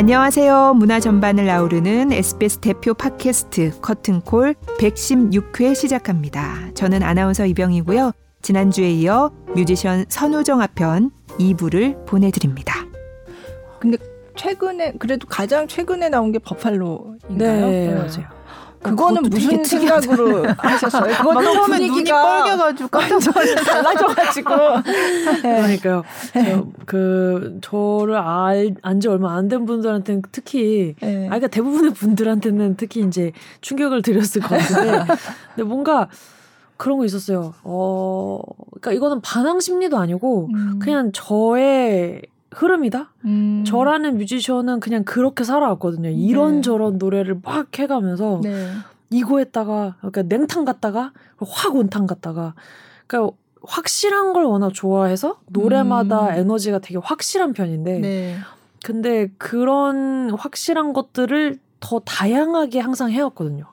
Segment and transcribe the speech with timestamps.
[0.00, 0.72] 안녕하세요.
[0.76, 6.70] 문화 전반을 아우르는 SBS 대표 팟캐스트 커튼콜 116회 시작합니다.
[6.72, 8.12] 저는 아나운서 이병이고요.
[8.40, 12.76] 지난주에 이어 뮤지션 선우정 아편 2부를 보내드립니다.
[13.78, 13.98] 근데
[14.36, 17.68] 최근에 그래도 가장 최근에 나온 게 버팔로인가요?
[17.68, 18.39] 네, 맞아요.
[18.82, 21.12] 그거는 무슨 생각으로 하셨어요?
[21.18, 23.20] 그것도 처음에 눈이 뻘겨가지고 깜짝
[23.64, 24.50] 달라져가지고.
[25.42, 26.02] 그러니까요.
[26.32, 31.26] 저, 그 저를 알, 안지 얼마 안 된 분들한테는 특히, 네.
[31.26, 35.04] 아, 그러니까 대부분의 분들한테는 특히 이제 충격을 드렸을 것 같은데,
[35.54, 36.08] 근데 뭔가
[36.76, 37.52] 그런 거 있었어요.
[37.64, 38.40] 어,
[38.80, 40.78] 그러니까 이거는 반항 심리도 아니고 음.
[40.80, 43.12] 그냥 저의 흐름이다.
[43.24, 43.64] 음.
[43.66, 46.10] 저라는 뮤지션은 그냥 그렇게 살아왔거든요.
[46.10, 48.72] 이런 저런 노래를 막 해가면서 네.
[49.10, 52.54] 이거 했다가 그러니까 냉탕 갔다가 확 온탕 갔다가
[53.06, 56.34] 그러니까 확실한 걸 워낙 좋아해서 노래마다 음.
[56.34, 58.36] 에너지가 되게 확실한 편인데 네.
[58.84, 63.64] 근데 그런 확실한 것들을 더 다양하게 항상 해왔거든요.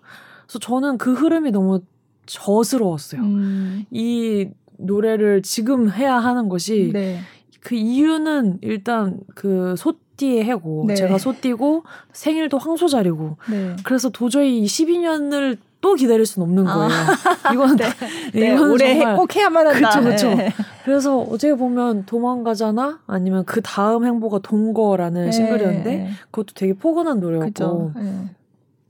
[0.46, 1.82] 그래서 저는 그 흐름이 너무
[2.26, 3.22] 저스러웠어요.
[3.22, 3.86] 음.
[3.92, 7.20] 이 노래를 지금 해야 하는 것이 네.
[7.62, 10.96] 그 이유는 일단 그 소띠의 해고 네.
[10.96, 11.84] 제가 소띠고
[12.14, 13.76] 생일도 황소자리고 네.
[13.84, 16.90] 그래서 도저히 이 12년을 또 기다릴 수는 없는 거예요.
[17.54, 17.86] 이건 네,
[18.34, 19.90] 네, 이거는 올해 정말 꼭 해야만 한다.
[19.90, 20.36] 그쵸, 그쵸.
[20.36, 20.52] 네.
[20.84, 25.32] 그래서 어떻게 보면 도망가잖아 아니면 그 다음 행보가 동거라는 네.
[25.32, 27.92] 싱글이었는데 그것도 되게 포근한 노래였고.
[27.96, 28.30] 네.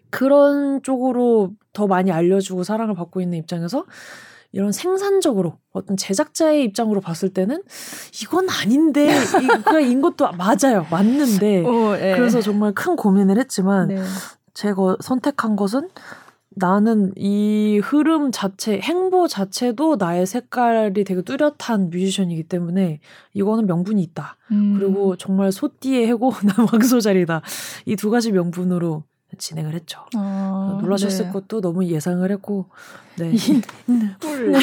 [0.09, 3.85] 그런 쪽으로 더 많이 알려주고 사랑을 받고 있는 입장에서
[4.57, 7.61] 이런 생산적으로 어떤 제작자의 입장으로 봤을 때는
[8.23, 9.07] 이건 아닌데
[9.83, 12.15] 이인 것도 맞아요 맞는데 어, 네.
[12.17, 14.01] 그래서 정말 큰 고민을 했지만 네.
[14.55, 15.89] 제가 선택한 것은
[16.49, 22.99] 나는 이 흐름 자체, 행보 자체도 나의 색깔이 되게 뚜렷한 뮤지션이기 때문에
[23.33, 24.37] 이거는 명분이 있다.
[24.51, 24.75] 음.
[24.79, 27.43] 그리고 정말 소띠의 해고, 난 왕소자리다.
[27.85, 29.03] 이 두 가지 명분으로
[29.37, 29.99] 진행을 했죠.
[30.15, 31.31] 어, 놀라셨을 네.
[31.31, 32.65] 것도 너무 예상을 했고,
[33.17, 33.33] 네.
[34.19, 34.53] 뿔.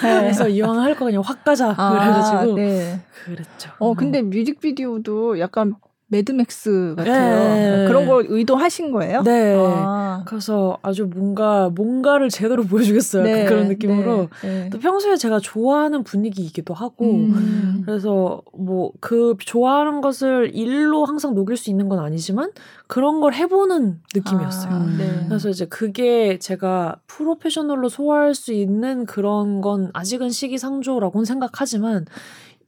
[0.00, 1.74] 그래서 이왕 할 거 그냥 확 가자.
[1.76, 3.00] 아, 그래가지고 네.
[3.24, 3.70] 그랬죠.
[3.78, 5.74] 어 근데 뮤직비디오도 약간
[6.10, 7.54] 매드맥스 같아요.
[7.54, 7.88] 네.
[7.88, 9.22] 그런 걸 의도하신 거예요?
[9.22, 9.56] 네.
[9.58, 10.22] 아.
[10.26, 13.22] 그래서 아주 뭔가 뭔가를 제대로 보여주겠어요.
[13.22, 14.28] 네, 그런 느낌으로.
[14.42, 14.70] 네, 네.
[14.70, 17.82] 또 평소에 제가 좋아하는 분위기이기도 하고 음.
[17.84, 22.50] 그래서 뭐 그 좋아하는 것을 일로 항상 녹일 수 있는 건 아니지만
[22.86, 24.72] 그런 걸 해보는 느낌이었어요.
[24.72, 25.24] 아, 네.
[25.28, 32.04] 그래서 이제 그게 제가 프로페셔널로 소화할 수 있는 그런 건 아직은 시기상조라고는 생각하지만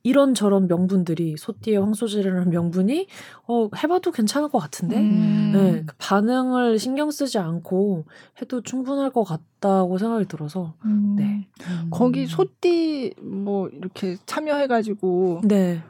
[0.02, 3.06] 이런 저런 명분들이 소띠의 황소질이라는 명분이
[3.46, 5.52] 어 해봐도 괜찮을 것 같은데 음.
[5.54, 8.04] 네, 그 반응을 신경 쓰지 않고
[8.40, 11.16] 해도 충분할 것 같다고 생각이 들어서 음.
[11.16, 11.46] 네.
[11.90, 15.82] 거기 소띠 뭐 이렇게 참여해가지고 네.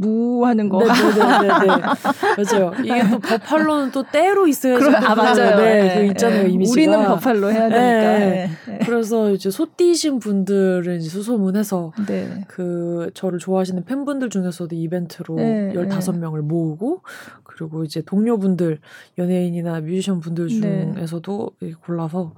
[0.00, 0.78] 무하는 거.
[0.78, 1.66] 네네네 네.
[2.38, 2.72] 맞아요.
[2.84, 4.84] 이게 또 버팔로는 또 때로 있어야지.
[4.84, 5.56] 그럼, 또아 맞아요.
[5.56, 6.44] 네, 네, 그 있잖아요.
[6.44, 6.50] 네.
[6.50, 6.72] 이미지가.
[6.72, 8.18] 우리는 버팔로 해야 되니까.
[8.18, 8.50] 네.
[8.66, 8.78] 네.
[8.84, 12.44] 그래서 이제 소띠신 분들은 이제 수소문해서 네.
[12.46, 17.02] 그 저를 좋아하시는 팬분들 중에서도 이벤트로 네, 15명을 모으고
[17.42, 18.78] 그리고 이제 동료분들
[19.18, 20.92] 연예인이나 뮤지션 분들 네.
[20.94, 21.50] 중에서도
[21.84, 22.34] 골라서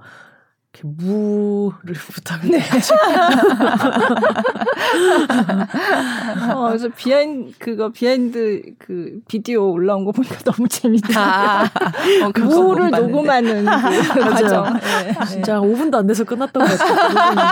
[0.73, 2.61] 이렇게 무를 부탁을 네.
[6.53, 11.19] 어, 그래서 behind 그거 behind 그 비디오 올라온 거 보니까 너무 재밌다.
[11.63, 12.89] 아, 어, 무를.
[12.89, 14.73] 녹음하는 그 과정.
[14.73, 15.13] 네.
[15.27, 17.51] 진짜 5분도 안 돼서 끝났던 것 같아요.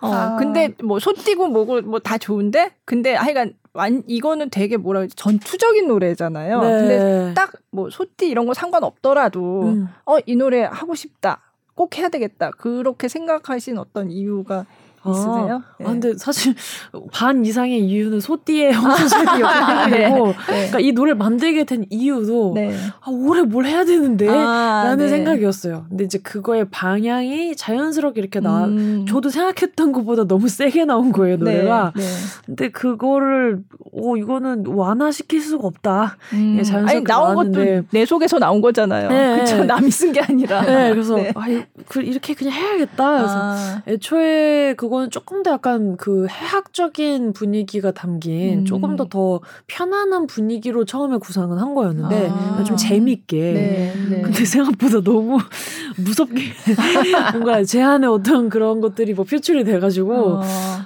[0.00, 0.36] 어, 아.
[0.36, 5.86] 근데 뭐 소띠고 뭐고 뭐 다 좋은데 근데 하여간 완 이거는 되게 뭐라 그러지 전투적인
[5.88, 6.60] 노래잖아요.
[6.62, 6.68] 네.
[6.68, 9.88] 근데 딱 뭐 소띠 이런 거 상관없더라도 음.
[10.04, 11.40] 어이 노래 하고 싶다.
[11.74, 12.52] 꼭 해야 되겠다.
[12.52, 14.64] 그렇게 생각하신 어떤 이유가
[15.10, 15.62] 있으세요?
[15.80, 16.54] 아, 근데 사실
[17.12, 18.74] 반 이상의 이유는 소띠의 네.
[18.76, 20.10] 홍수색이었고 네.
[20.46, 22.74] 그러니까 이 노래를 만들게 된 이유도 네.
[23.00, 25.08] 아, 올해 뭘 해야 되는데 아, 라는 네.
[25.08, 25.86] 생각이었어요.
[25.88, 29.04] 근데 이제 그거의 방향이 자연스럽게 이렇게 나 음.
[29.08, 31.92] 저도 생각했던 것보다 너무 세게 나온 거예요, 노래가.
[31.96, 32.02] 네.
[32.02, 32.08] 네.
[32.46, 33.60] 근데 그거를
[33.92, 36.16] 어 이거는 완화시킬 수가 없다.
[36.32, 36.56] 음.
[36.58, 37.74] 예, 자연스럽게 아니 나온 나왔는데.
[37.76, 39.08] 것도 내 속에서 나온 거잖아요.
[39.08, 39.34] 네.
[39.36, 39.64] 그렇죠.
[39.64, 40.62] 남이 쓴 게 아니라.
[40.62, 41.32] 네, 그래서 네.
[41.34, 43.16] 아, 이- 그 이렇게 그냥 해야겠다.
[43.18, 48.64] 그래서 아, 애초에 그거 는 조금 더 약간 그 해학적인 분위기가 담긴 음.
[48.64, 52.64] 조금 더 더 편안한 분위기로 처음에 구상은 한 거였는데 아.
[52.64, 53.52] 좀 재밌게.
[53.52, 54.22] 네, 네.
[54.22, 55.38] 근데 생각보다 너무
[55.96, 56.42] 무섭게
[57.32, 60.42] 뭔가 제 안에 어떤 그런 것들이 뭐 표출이 돼가지고 어.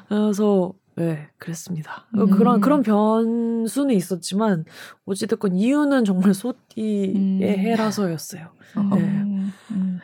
[0.08, 2.06] 그래서 네 그랬습니다.
[2.16, 2.30] 음.
[2.30, 4.64] 그런 그런 변수는 있었지만
[5.06, 7.38] 어찌됐건 이유는 정말 소띠의 음.
[7.40, 8.48] 해라서였어요.
[8.76, 8.94] 어.
[8.94, 9.00] 네.
[9.00, 10.00] 음, 음.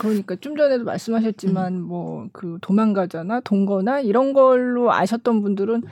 [0.00, 1.82] 그러니까 좀 전에도 말씀하셨지만 음.
[1.82, 5.82] 뭐그 도망가잖아 동거나 이런 걸로 아셨던 분들은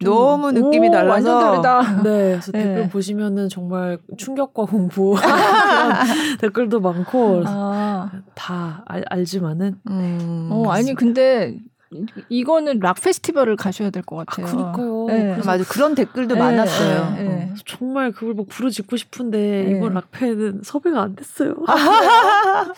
[0.00, 2.02] 너무 느낌이 오, 달라서 완전 다르다.
[2.04, 2.62] 네, 그래서 네.
[2.62, 5.16] 댓글 보시면은 정말 충격과 공부
[6.40, 10.48] 댓글도 많고 아, 다 알, 알지만은 음.
[10.52, 11.58] 어 아니 근데
[11.90, 14.46] 이- 이거는 락 페스티벌을 가셔야 될것아 같아요.
[14.46, 15.04] 그러니까요.
[15.08, 15.30] 네.
[15.34, 17.14] 그래서 맞아 그런 댓글도 네, 많았어요.
[17.16, 17.54] 네, 네.
[17.66, 19.38] 정말 그걸 막 부르짖고 싶은데
[19.68, 19.76] 네.
[19.76, 21.52] 이번 락페는 섭외가 안 됐어요.
[21.52, 21.64] 어,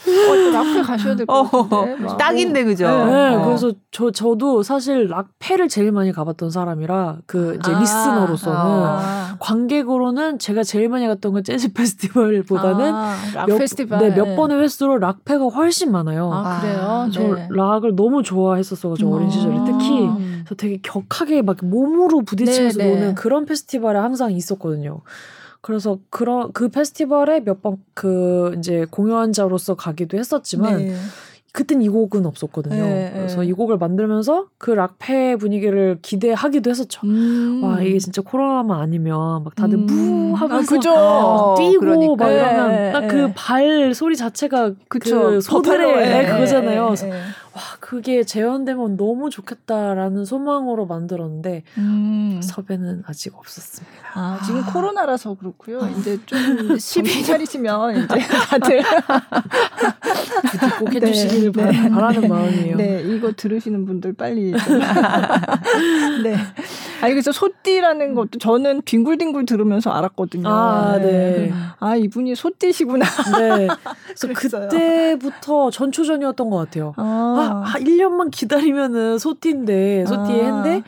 [0.05, 2.03] 또 락페 가셔야 될것 어, 같은데.
[2.05, 2.17] 막.
[2.19, 2.87] 딱인데 그죠?
[2.87, 3.45] 네, 어.
[3.47, 9.37] 그래서 저 저도 사실 락페를 제일 많이 가봤던 사람이라 그 이제 아, listener로서는 아.
[9.41, 13.99] 관객으로는 제가 제일 많이 갔던 건 재즈 페스티벌보다는 아, 락 몇, 페스티벌.
[13.99, 16.31] 네, 몇 번의 횟수로 락페가 훨씬 많아요.
[16.33, 16.79] 아, 그래요?
[16.81, 17.49] 아, 저 네.
[17.51, 20.43] 락을 너무 좋아했었어 가지고 어린 시절에 특히 음.
[20.45, 22.95] 그래서 되게 격하게 막 몸으로 부딪히면서 네, 네.
[22.95, 25.01] 노는 그런 페스티벌에 항상 있었거든요.
[25.63, 30.95] 그래서 그런 그 페스티벌에 몇 번 그 이제 공연자로서 가기도 했었지만 네.
[31.53, 32.77] 그땐 이 곡은 없었거든요.
[32.81, 33.49] 네, 그래서 네.
[33.49, 37.01] 이 곡을 만들면서 그 락페 분위기를 기대하기도 했었죠.
[37.05, 37.61] 음.
[37.65, 39.87] 와 이게 진짜 코로나만 아니면 막 다들 음.
[39.87, 40.95] 무 하면서 아, 그죠.
[40.95, 42.25] 어, 뛰고 그러니까.
[42.25, 43.09] 막 이러면 네, 딱 네.
[43.09, 45.23] 그발 소리 자체가 그쵸.
[45.23, 46.95] 그 소들의 네, 예, 그거잖아요.
[47.53, 52.41] 와 그게 재현되면 너무 좋겠다라는 소망으로 만들었는데 음.
[52.43, 53.97] 섭외는 아직 없었습니다.
[54.15, 54.73] 아, 지금 아.
[54.73, 55.81] 코로나라서 그렇고요.
[55.99, 56.39] 이제 좀
[56.79, 58.07] 정신 차리시면 이제
[58.49, 58.83] 다들
[60.43, 61.89] 부디 꼭 네, 해주시기를 네.
[61.89, 62.77] 바- 바라는 마음이에요.
[62.77, 64.79] 네, 이거 들으시는 분들 빨리 좀.
[66.23, 66.37] 네.
[67.03, 70.49] 아니 그래서 소띠라는 것도 저는 뒹굴뒹굴 들으면서 알았거든요.
[70.49, 71.53] 아, 네.
[71.79, 73.07] 아, 이분이 소띠시구나.
[73.39, 73.69] 네.
[74.07, 74.69] 그래서 그랬어요.
[74.69, 76.93] 그때부터 전초전이었던 것 같아요.
[76.97, 80.45] 아, 아 1년만 기다리면은 소띠인데, 소띠에 아.
[80.45, 80.83] 했는데,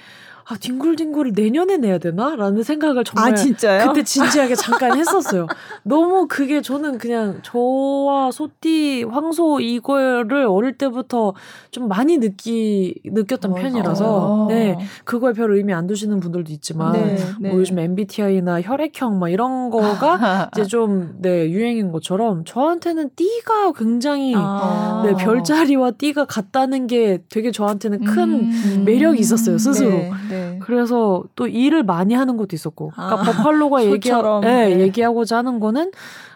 [0.52, 2.36] 아, 뒹굴뒹굴을 내년에 내야 되나?
[2.36, 3.32] 라는 생각을 정말.
[3.32, 3.88] 아, 진짜요?
[3.88, 5.46] 그때 진지하게 잠깐 했었어요.
[5.82, 11.32] 너무 그게 저는 그냥 저와 소띠, 황소 이거를 어릴 때부터
[11.70, 14.46] 좀 많이 느끼, 느꼈던 편이라서, 어.
[14.48, 14.76] 네.
[15.04, 17.48] 그거에 별 의미 안 두시는 분들도 있지만, 네, 네.
[17.48, 24.34] 뭐 요즘 MBTI나 혈액형 막 이런 거가 이제 좀, 네, 유행인 것처럼 저한테는 띠가 굉장히
[24.36, 25.02] 아.
[25.06, 28.82] 네, 별자리와 띠가 같다는 게 되게 저한테는 큰 음.
[28.84, 29.90] 매력이 있었어요, 스스로.
[29.90, 30.10] 네,
[30.52, 30.58] 네.
[30.62, 32.90] 그래서 또 일을 많이 하는 것도 있었고.
[32.94, 34.40] 그러니까 아, 버팔로가 얘기하, 소처럼.
[34.42, 34.80] 네, 네.
[34.82, 35.90] 얘기하고자 하는 거는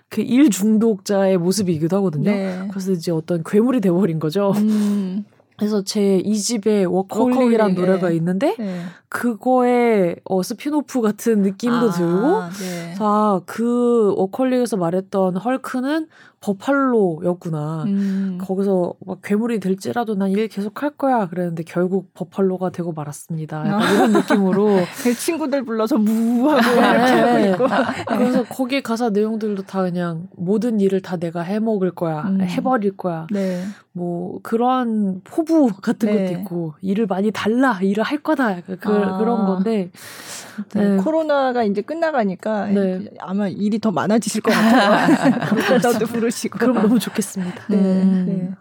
[0.09, 2.31] 그 일 중독자의 모습이기도 하거든요.
[2.31, 2.69] 네.
[2.71, 4.53] 그래서 이제 어떤 괴물이 돼버린 거죠.
[4.57, 5.25] 음.
[5.59, 8.17] 그래서 제 이 집에 워커홀릭이라는 워커홀릭, 노래가 네.
[8.17, 8.81] 있는데 네.
[9.09, 12.95] 그거에 어, 스피노프 같은 느낌도 아, 들고 네.
[12.95, 16.09] 자, 그 워커홀릭에서 말했던 헐크는
[16.41, 17.85] 버팔로였구나.
[17.87, 18.39] 음.
[18.41, 21.29] 거기서 막 괴물이 될지라도 난 일 계속 할 거야.
[21.29, 23.59] 그랬는데 결국 버팔로가 되고 말았습니다.
[23.67, 23.91] 약간 아.
[23.93, 24.77] 이런 느낌으로.
[25.03, 27.21] 그 친구들 불러서 무하고 이렇게 네.
[27.21, 27.67] 하고 있고.
[28.09, 32.23] 그래서 거기 가사 내용들도 다 그냥 모든 일을 다 내가 해먹을 거야.
[32.23, 32.41] 음.
[32.43, 33.27] 해버릴 거야.
[33.31, 33.63] 네.
[33.93, 36.25] 뭐 그러한 포부 같은 네.
[36.25, 37.79] 것도 있고 일을 많이 달라.
[37.81, 38.61] 일을 할 거다.
[38.61, 39.06] 그, 아.
[39.19, 39.91] 그런 건데.
[40.75, 40.97] 네, 네.
[40.97, 43.05] 코로나가 이제 끝나가니까 네.
[43.21, 45.41] 아마 일이 더 많아지실 것 같아요.
[45.49, 46.59] 불러도 부르시고.
[46.59, 47.63] 그럼 너무 좋겠습니다.
[47.69, 48.57] 네, 음.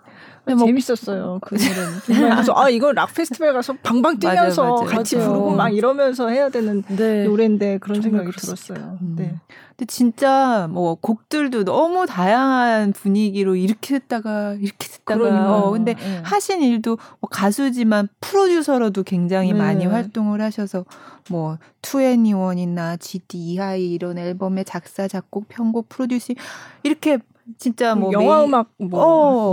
[0.48, 0.54] 네.
[0.56, 1.40] 뭐- 재밌었어요.
[1.42, 2.00] 그 노래는.
[2.06, 4.76] 정말 그래서 아 이거 락 페스티벌 가서 방방 맞아요, 뛰면서 맞아요.
[4.86, 5.30] 같이 맞아요.
[5.30, 7.24] 부르고 막 이러면서 해야 되는 네.
[7.26, 8.64] 노래인데 그런 생각이 그렇습니다.
[8.74, 8.98] 들었어요.
[9.02, 9.16] 음.
[9.18, 9.36] 네.
[9.78, 15.52] 근데 진짜 뭐 곡들도 너무 다양한 분위기로 이렇게 듣다가 이렇게 그러니까요.
[15.52, 16.22] 어 근데 네.
[16.24, 19.58] 하신 일도 뭐 가수지만 프로듀서로도 굉장히 네.
[19.60, 20.86] 많이 활동을 하셔서
[21.30, 26.36] 뭐 투애니원이나 GD 이하이 이런 앨범의 작사 작곡 편곡 프로듀싱
[26.84, 27.18] 이렇게
[27.58, 29.00] 진짜 뭐 영화 메인- 음악 뭐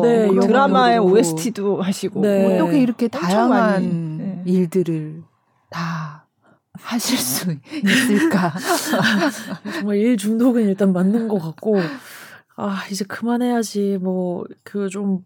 [0.00, 2.46] 어, 네, 뭐 드라마의 OST도 하시고 네.
[2.60, 3.86] 어떻게 이렇게 다양한 많이,
[4.18, 4.42] 네.
[4.46, 5.22] 일들을
[5.70, 6.26] 다
[6.74, 8.52] 하실 수 있을까?
[9.78, 11.76] 정말 일 중독은 일단 맞는 것 같고
[12.56, 15.20] 아 이제 그만해야지 뭐 그 좀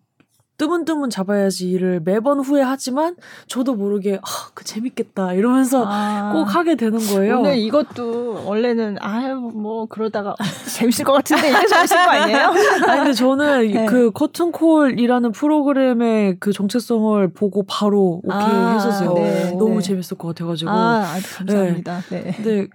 [0.58, 6.32] 뜨문뜨문 잡아야지 일을 매번 후회하지만 저도 모르게 아 그 재밌겠다 이러면서 아.
[6.32, 7.40] 꼭 하게 되는 거예요.
[7.40, 10.34] 오늘 이것도 원래는 아유 뭐 그러다가
[10.74, 12.38] 재밌을 것 같은데 이래서 하신 거 아니에요?
[12.88, 13.84] 아니 근데 저는 네.
[13.84, 19.12] 그 커튼콜이라는 프로그램의 그 정체성을 보고 바로 오케이 아, 했었어요.
[19.12, 19.80] 네, 너무 네.
[19.82, 20.70] 재밌을 것 같아가지고.
[20.70, 21.04] 아,
[21.36, 22.00] 감사합니다.
[22.08, 22.32] 네.
[22.36, 22.68] 근데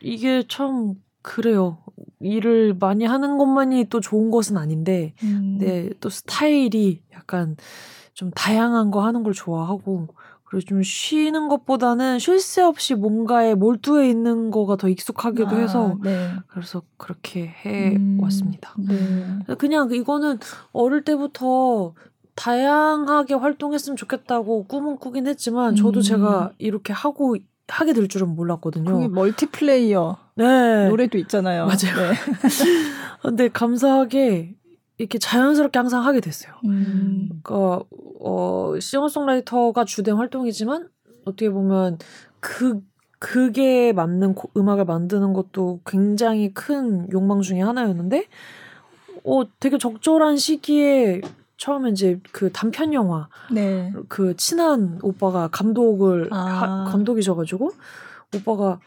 [0.00, 1.78] 이게 참 그래요.
[2.20, 5.58] 일을 많이 하는 것만이 또 좋은 것은 아닌데 음.
[5.60, 7.56] 네, 또 스타일이 약간
[8.14, 10.08] 좀 다양한 거 하는 걸 좋아하고
[10.44, 15.98] 그리고 좀 쉬는 것보다는 쉴 새 없이 뭔가에 몰두해 있는 거가 더 익숙하기도 아, 해서
[16.02, 16.30] 네.
[16.48, 18.74] 그래서 그렇게 해 음, 왔습니다.
[18.78, 19.54] 네.
[19.56, 20.38] 그냥 이거는
[20.72, 21.94] 어릴 때부터
[22.36, 26.02] 다양하게 활동했으면 좋겠다고 꿈은 꾸긴 했지만 저도 음.
[26.02, 27.36] 제가 이렇게 하고
[27.68, 29.08] 하게 될 줄은 몰랐거든요.
[29.08, 30.88] 멀티플레이어 네.
[30.88, 31.66] 노래도 있잖아요.
[31.66, 32.12] 맞아요.
[32.12, 32.14] 네.
[33.22, 34.54] 근데 감사하게
[34.98, 36.52] 이렇게 자연스럽게 항상 하게 됐어요.
[36.64, 37.28] 음.
[37.42, 37.84] 그러니까
[38.20, 40.88] 어 싱어송라이터가 주된 활동이지만
[41.24, 41.98] 어떻게 보면
[42.40, 42.80] 그
[43.18, 48.26] 그게 맞는 고- 음악을 만드는 것도 굉장히 큰 욕망 중에 하나였는데
[49.24, 51.22] 어 되게 적절한 시기에
[51.56, 53.92] 처음에 이제 그 단편 영화 네.
[54.08, 56.36] 그 친한 오빠가 감독을 아.
[56.36, 57.70] 하- 감독이셔가지고
[58.36, 58.78] 오빠가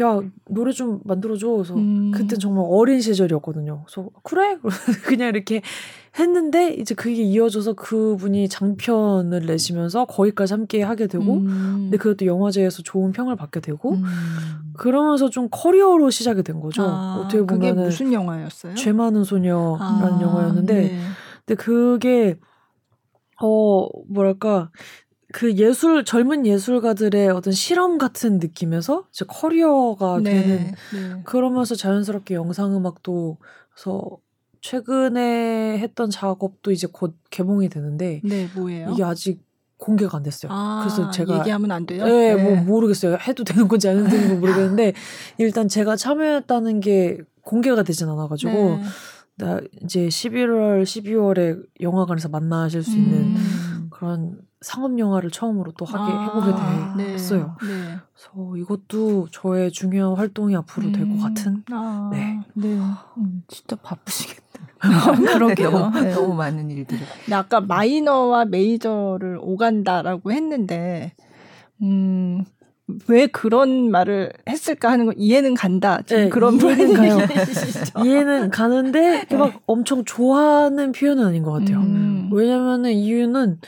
[0.00, 2.10] 야 노래 좀 만들어줘 그래서 음.
[2.14, 3.84] 그때 정말 어린 시절이었거든요.
[3.86, 4.58] 그래서 그래
[5.04, 5.62] 그냥 이렇게
[6.18, 11.78] 했는데 이제 그게 이어져서 그분이 장편을 내시면서 거기까지 함께 하게 되고 음.
[11.84, 14.04] 근데 그것도 영화제에서 좋은 평을 받게 되고 음.
[14.72, 16.82] 그러면서 좀 커리어로 시작이 된 거죠.
[16.82, 18.74] 아, 어떻게 그게 보면은 무슨 영화였어요?
[18.74, 21.00] 죄 많은 소녀라는 아, 영화였는데 네.
[21.44, 22.38] 근데 그게
[23.42, 24.70] 어 뭐랄까
[25.32, 30.42] 그 예술 젊은 예술가들의 어떤 실험 같은 느낌에서 이제 커리어가 네.
[30.42, 31.22] 되는 네.
[31.24, 33.38] 그러면서 자연스럽게 영상 음악도
[33.72, 34.18] 그래서
[34.60, 38.90] 최근에 했던 작업도 이제 곧 개봉이 되는데 네, 뭐예요?
[38.92, 39.42] 이게 아직
[39.76, 40.52] 공개가 안 됐어요.
[40.52, 42.04] 아, 그래서 제가 얘기하면 안 돼요?
[42.04, 43.16] 네, 뭐 모르겠어요.
[43.16, 44.92] 해도 되는 건지 안 되는 건지 모르겠는데
[45.38, 48.82] 일단 제가 참여했다는 게 공개가 되진 않아가지고 네.
[49.36, 53.86] 나 이제 11월, 12월에 영화관에서 만나실 수 있는 음.
[53.90, 57.12] 그런 상업 영화를 처음으로 또 하게 아, 해보게 네.
[57.12, 57.56] 됐어요.
[57.62, 57.96] 네.
[58.14, 61.20] 그래서 이것도 저의 중요한 활동이 앞으로 될것 음.
[61.20, 61.64] 같은.
[61.72, 62.40] 아, 네.
[62.54, 62.78] 네.
[63.16, 64.60] 음, 진짜 바쁘시겠다.
[65.32, 65.70] 그러게요.
[65.70, 66.12] 너무, 네.
[66.12, 67.00] 너무 많은 일들이.
[67.24, 71.14] 근데 아까 마이너와 메이저를 오간다라고 했는데,
[71.82, 72.44] 음,
[73.08, 76.02] 왜 그런 말을 했을까 하는 건 이해는 간다.
[76.04, 77.18] 지금 네, 그런 이해는 가요.
[78.04, 81.78] 이해는 가는데 막 엄청 좋아하는 표현은 아닌 것 같아요.
[81.78, 82.28] 음.
[82.32, 83.60] 왜냐면은 이유는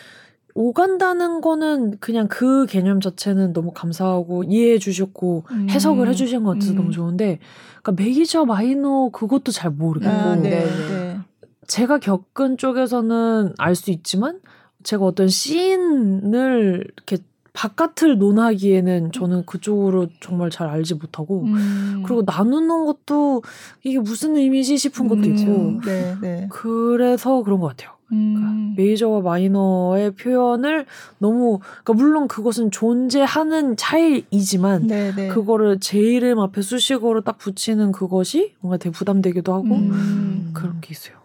[0.55, 5.67] 오간다는 거는 그냥 그 개념 자체는 너무 감사하고 이해해 주셨고 음.
[5.71, 6.77] 해석을 해 주신 것 같아서 음.
[6.77, 7.39] 너무 좋은데
[7.83, 11.19] 그러니까 메이저 마이너 그것도 잘 모르겠고 아, 네, 네, 네.
[11.67, 14.41] 제가 겪은 쪽에서는 알 수 있지만
[14.83, 17.19] 제가 어떤 씬을 이렇게
[17.55, 22.03] 바깥을 논하기에는 저는 그쪽으로 정말 잘 알지 못하고 음.
[22.05, 23.43] 그리고 나누는 것도
[23.85, 26.49] 이게 무슨 의미지 싶은 것도 음, 있고 네, 네.
[26.51, 27.93] 그래서 그런 것 같아요.
[28.13, 28.75] 그러니까 음.
[28.77, 30.85] 메이저와 마이너의 표현을
[31.19, 35.29] 너무 그러니까 물론 그것은 존재하는 차이이지만 네, 네.
[35.29, 40.51] 그거를 제 이름 앞에 수식어로 딱 붙이는 그것이 뭔가 되게 부담되기도 하고 음.
[40.53, 41.17] 그런 게 있어요.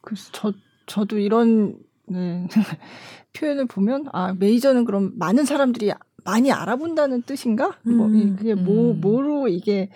[0.00, 0.52] 그래서 저
[0.86, 1.76] 저도 이런
[2.06, 2.46] 네.
[3.34, 5.92] 표현을 보면 아 메이저는 그럼 많은 사람들이
[6.24, 7.76] 많이 알아본다는 뜻인가?
[7.82, 9.00] 뭐 음, 이- 그게 뭐 음.
[9.00, 9.90] 뭐로 이게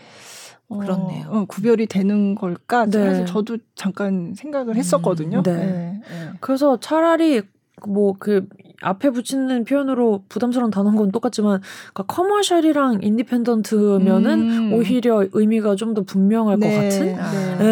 [0.68, 1.28] 어, 그렇네요.
[1.30, 2.86] 어, 구별이 되는 걸까?
[2.86, 3.04] 네.
[3.04, 5.42] 사실 저도 잠깐 생각을 했었거든요.
[5.42, 5.52] 네.
[5.54, 6.00] 네, 네.
[6.40, 7.42] 그래서 차라리
[7.86, 8.48] 뭐 그
[8.82, 11.60] 앞에 붙이는 표현으로 부담스러운 단어인 건 똑같지만
[11.92, 14.72] 그러니까 커머셜이랑 인디펜던트면은 음.
[14.74, 17.06] 오히려 의미가 좀 더 분명할 네, 것 같은.
[17.06, 17.56] 네.
[17.58, 17.64] 네.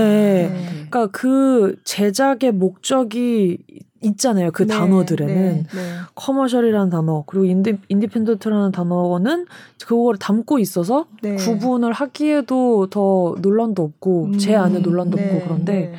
[0.49, 0.65] 네.
[0.91, 3.59] 그러니까 그 제작의 목적이
[4.03, 4.51] 있잖아요.
[4.53, 5.93] 그 네, 단어들에는 네, 네.
[6.15, 9.47] commercial이라는 단어 그리고 인디, independent라는 단어는
[9.87, 11.37] 그거를 담고 있어서 네.
[11.37, 15.95] 구분을 하기에도 더 논란도 없고 제 안에 논란도 네, 없고 그런데 네.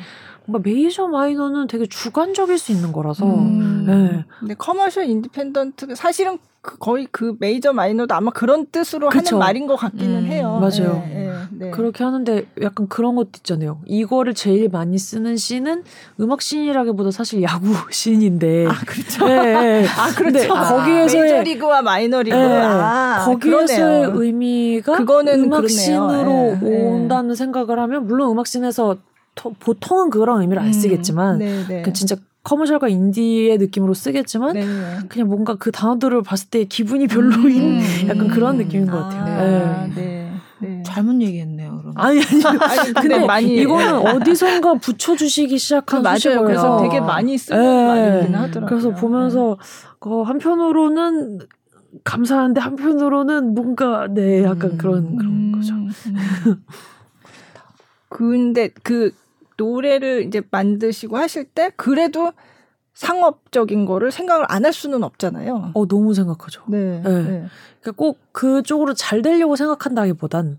[0.46, 3.84] 뭔가 메이저 마이너는 되게 주관적일 수 있는 거라서 음.
[3.86, 4.24] 네.
[4.40, 9.36] 근데 commercial independent 사실은 그 거의 그 메이저 마이너도 아마 그런 뜻으로 그쵸.
[9.36, 10.58] 하는 말인 것 같기는 음, 해요.
[10.62, 10.94] 맞아요.
[11.06, 11.70] 네, 네, 네.
[11.70, 13.80] 그렇게 하는데 약간 그런 것도 있잖아요.
[13.84, 15.82] 이거를 제일 많이 쓰는 씬은
[16.20, 18.66] 음악 씬이라기보다 사실 야구 씬인데.
[18.66, 19.26] 아 그렇죠.
[19.26, 19.86] 네, 네.
[19.88, 20.48] 아 그렇죠.
[20.54, 22.34] 거기에서의 메이저리그와 마이너리그.
[22.34, 23.66] 네, 아, 거기에서의
[24.06, 24.22] 그러네요.
[24.22, 25.68] 의미가 그거는 음악.
[25.68, 26.56] 씬으로.
[26.62, 28.96] 온다는 생각을 하면 물론 음악 씬에서
[29.34, 31.82] 터- 보통은 그런 의미를 안 음, 쓰겠지만 네, 네.
[31.82, 34.64] 그 진짜 commercial과 인디의 느낌으로 쓰겠지만 네.
[35.08, 38.58] 그냥 뭔가 그 단어들을 봤을 때 기분이 별로인 음, 약간 그런 음.
[38.58, 39.88] 느낌인 것 아, 같아요.
[39.88, 39.94] 네.
[39.94, 40.30] 네.
[40.60, 40.82] 네.
[40.84, 41.78] 잘못 얘기했네요.
[41.78, 41.94] 그럼.
[41.96, 46.16] 아니 아니 아니, 근데, 근데 많이 이거는 어디선가 붙여주시기 그 시작한 맞아요.
[46.16, 46.46] 수식어예요.
[46.46, 47.86] 그래서 되게 많이 쓰는 네.
[47.86, 48.68] 말이긴 하더라고요.
[48.68, 49.58] 그래서 보면서
[49.98, 51.40] 그 한편으로는
[52.04, 54.78] 감사한데 한편으로는 뭔가 네 약간 음.
[54.78, 55.74] 그런 그런 음, 거죠.
[55.74, 56.62] 음.
[58.08, 59.12] 근데 그
[59.56, 62.32] 노래를 이제 만드시고 하실 때 그래도
[62.94, 65.72] 상업적인 거를 생각을 안 할 수는 없잖아요.
[65.74, 66.62] 어 너무 생각하죠.
[66.68, 67.00] 네.
[67.02, 67.22] 네.
[67.22, 67.44] 네.
[67.80, 70.58] 그러니까 꼭 그쪽으로 잘 되려고 생각한다기보단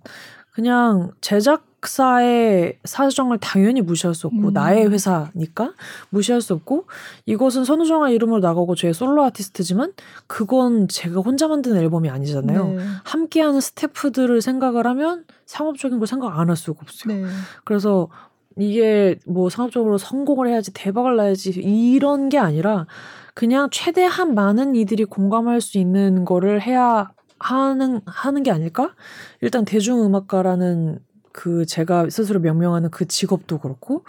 [0.51, 4.53] 그냥 제작사의 사정을 당연히 무시할 수 없고 음.
[4.53, 5.73] 나의 회사니까
[6.09, 6.85] 무시할 수 없고
[7.25, 9.93] 이것은 선우정아 이름으로 나가고 저의 솔로 아티스트지만
[10.27, 12.67] 그건 제가 혼자 만든 앨범이 아니잖아요.
[12.67, 12.77] 네.
[13.05, 17.15] 함께하는 스태프들을 생각을 하면 상업적인 걸 생각 안 할 수가 없어요.
[17.15, 17.29] 네.
[17.63, 18.07] 그래서
[18.57, 22.87] 이게 뭐 상업적으로 성공을 해야지 대박을 나야지 이런 게 아니라
[23.33, 28.93] 그냥 최대한 많은 이들이 공감할 수 있는 거를 해야 하는 하는 게 아닐까?
[29.41, 30.99] 일단 대중음악가라는
[31.33, 34.05] 그 제가 스스로 명명하는 그 직업도 그렇고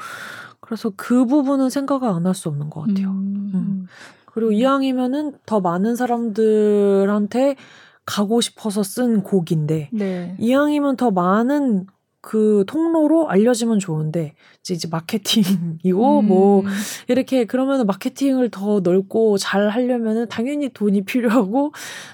[0.60, 3.08] 그래서 그 부분은 생각을 안 할 수 없는 것 같아요.
[3.10, 3.50] 음.
[3.54, 3.86] 음.
[4.26, 7.56] 그리고 이왕이면은 더 많은 사람들한테
[8.04, 10.36] 가고 싶어서 쓴 곡인데 네.
[10.38, 11.86] 이왕이면 더 많은
[12.28, 16.26] 그 통로로 알려지면 좋은데 이제, 이제 마케팅이고 음.
[16.26, 16.64] 뭐
[17.06, 21.72] 이렇게 그러면은 마케팅을 더 넓고 잘 하려면은 당연히 돈이 필요하고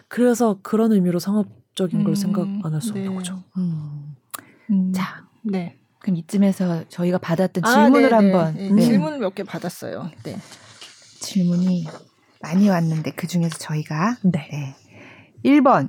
[0.08, 3.14] 그래서 그런 의미로 상업적인 걸 음, 생각 안 할 수 없는 네.
[3.14, 3.42] 거죠.
[3.56, 4.14] 음.
[4.70, 4.92] 음.
[4.94, 5.78] 자, 네.
[5.98, 8.68] 그럼 이쯤에서 저희가 받았던 아, 질문을 네, 한번 네.
[8.70, 8.82] 네.
[8.82, 10.10] 질문을 몇 개 받았어요.
[10.24, 10.36] 네.
[11.20, 11.86] 질문이
[12.42, 14.46] 많이 왔는데 그 중에서 저희가 네.
[14.50, 14.76] 네.
[15.42, 15.88] 1번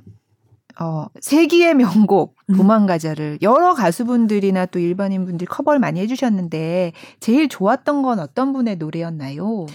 [0.80, 2.33] 어, 세기의 명곡 음.
[2.46, 9.66] 도망가자를 여러 가수분들이나 또 일반인 분들이 커버를 많이 해주셨는데 제일 좋았던 건 어떤 분의 노래였나요?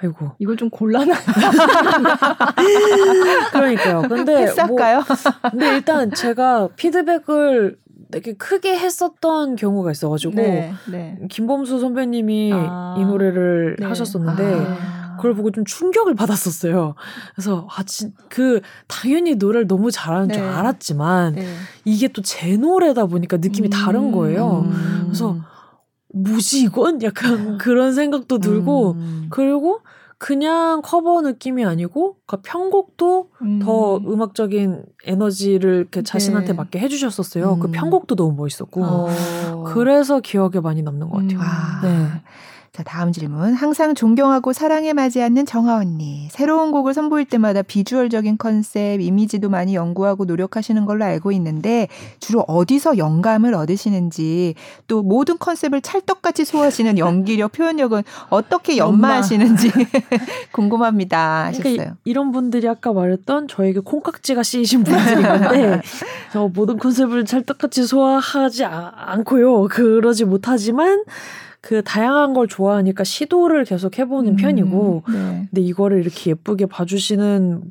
[0.00, 0.32] 아이고.
[0.38, 1.08] 이걸 좀 곤란한.
[3.52, 4.02] 그러니까요.
[4.02, 5.02] 근데 뭐, 패스할까요?
[5.50, 7.78] 근데 일단 제가 피드백을
[8.10, 10.72] 되게 크게 했었던 경우가 있어가지고 네.
[10.90, 11.18] 네.
[11.28, 12.96] 김범수 선배님이 아.
[12.98, 13.86] 이 노래를 네.
[13.86, 14.97] 하셨었는데 아.
[15.18, 16.94] 그걸 보고 좀 충격을 받았었어요.
[17.34, 20.48] 그래서 아, 진, 그 당연히 노래를 너무 잘하는 줄 네.
[20.48, 21.46] 알았지만 네.
[21.84, 23.70] 이게 또 제 노래다 보니까 느낌이 음.
[23.70, 24.64] 다른 거예요.
[24.66, 25.02] 음.
[25.06, 25.36] 그래서
[26.14, 29.26] 뭐지 이건 약간 그런 생각도 들고 음.
[29.30, 29.80] 그리고
[30.18, 33.58] 그냥 커버 느낌이 아니고 그 편곡도 음.
[33.60, 36.52] 더 음악적인 에너지를 이렇게 자신한테 네.
[36.54, 37.58] 맞게 해주셨었어요.
[37.60, 37.72] 그 음.
[37.72, 39.64] 편곡도 너무 멋있었고 어.
[39.68, 41.38] 그래서 기억에 많이 남는 것 같아요.
[41.38, 41.40] 음.
[41.40, 41.80] 아.
[41.82, 42.22] 네.
[42.78, 43.54] 자, 다음 질문.
[43.54, 46.28] 항상 존경하고 사랑에 맞지 않는 정하 언니.
[46.30, 51.88] 새로운 곡을 선보일 때마다 비주얼적인 컨셉, 이미지도 많이 연구하고 노력하시는 걸로 알고 있는데
[52.20, 54.54] 주로 어디서 영감을 얻으시는지
[54.86, 59.72] 또 모든 컨셉을 찰떡같이 소화하시는 연기력, 표현력은 어떻게 연마하시는지
[60.52, 61.46] 궁금합니다.
[61.46, 61.72] 하셨어요.
[61.74, 65.82] 그러니까 이, 런 분들이 아까 말했던 저에게 콩깍지가 씌이신 분들인 건데
[66.32, 69.64] 저 모든 컨셉을 찰떡같이 소화하지 아- 않고요.
[69.64, 71.02] 그러지 못하지만
[71.60, 74.36] 그 다양한 걸 좋아하니까 시도를 계속 해보는 음.
[74.36, 75.46] 편이고 네.
[75.50, 77.62] 근데 이거를 이렇게 예쁘게 봐주시는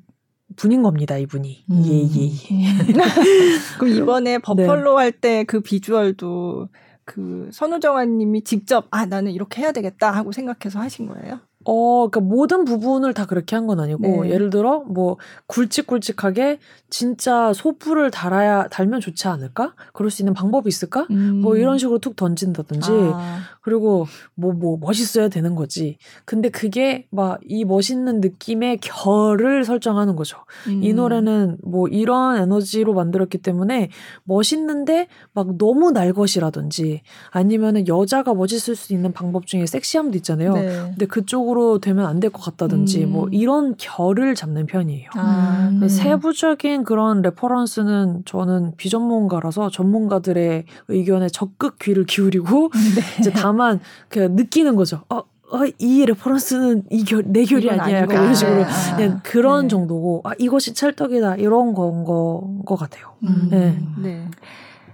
[0.55, 1.65] 분인 겁니다, 이분이.
[1.71, 1.83] 음.
[1.85, 2.77] 예, 예, 예.
[3.79, 6.69] 그럼 이번에 버펄로 할때 그 비주얼도
[7.05, 11.39] 그 선우정아 님이 직접 아 나는 이렇게 해야 되겠다 하고 생각해서 하신 거예요?
[11.69, 14.29] 어, 그러니까 모든 부분을 다 그렇게 한 건 아니고 네.
[14.31, 19.73] 예를 들어 뭐 굵직굵직하게 진짜 소프를 달아야 달면 좋지 않을까?
[19.93, 21.05] 그럴 수 있는 방법이 있을까?
[21.41, 23.11] 뭐 이런 식으로 툭 던진다든지 음.
[23.13, 25.97] 아, 그리고 뭐 뭐 멋있어야 되는 거지.
[26.25, 30.37] 근데 그게 막 이 멋있는 느낌의 결을 설정하는 거죠.
[30.67, 30.95] 이 음.
[30.95, 33.89] 노래는 뭐 이런 에너지로 만들었기 때문에
[34.23, 37.01] 멋있는데 막 너무 날 것이라든지
[37.31, 40.53] 아니면은 여자가 멋있을 수 있는 방법 중에 섹시함도 있잖아요.
[40.53, 40.67] 네.
[40.67, 43.11] 근데 그쪽으로 되면 안 될 것 같다든지 음.
[43.11, 45.09] 뭐 이런 결을 잡는 편이에요.
[45.15, 45.87] 아, 음.
[45.87, 53.01] 세부적인 그런 reference는 저는 비전문가라서 전문가들의 의견에 적극 귀를 기울이고 네.
[53.19, 55.01] 이제 다만 그 느끼는 거죠.
[55.09, 58.01] 어, 어, 이 reference는 이 결, 내 결이 아니야.
[58.01, 58.95] 약간 이런 것 식으로 같아.
[58.95, 59.67] 그냥 그런 네.
[59.69, 63.13] 정도고 아 이것이 찰떡이다 이런 건 거, 거 같아요.
[63.23, 63.47] 음.
[63.51, 63.77] 네.
[64.01, 64.27] 네.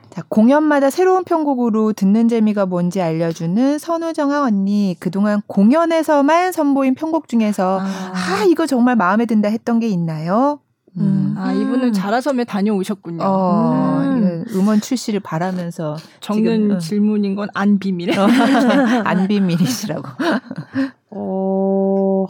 [0.10, 4.95] 자, 공연마다 새로운 편곡으로 듣는 재미가 뭔지 알려주는 선우정아 언니.
[4.99, 10.60] 그동안 공연에서만 선보인 편곡 중에서 아, 이거 정말 마음에 든다 했던 게 있나요?
[10.97, 11.36] 음.
[11.38, 11.93] 아, 이분은 음.
[11.93, 13.23] 자라섬에 다녀오셨군요.
[13.23, 14.45] 어, 음.
[14.47, 16.77] 이거 음원 출시를 바라면서 적는 지금, 어.
[16.79, 18.17] 질문인 건 안 비밀해.
[18.17, 18.27] 어,
[19.06, 20.03] 안 비밀이시라고.
[21.12, 22.25] 어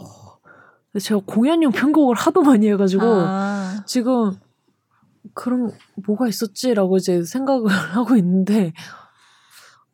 [1.00, 4.32] 제가 공연용 편곡을 하도 많이 해가지고 아, 지금
[5.34, 5.70] 그럼
[6.06, 8.72] 뭐가 있었지라고 이제 생각을 하고 있는데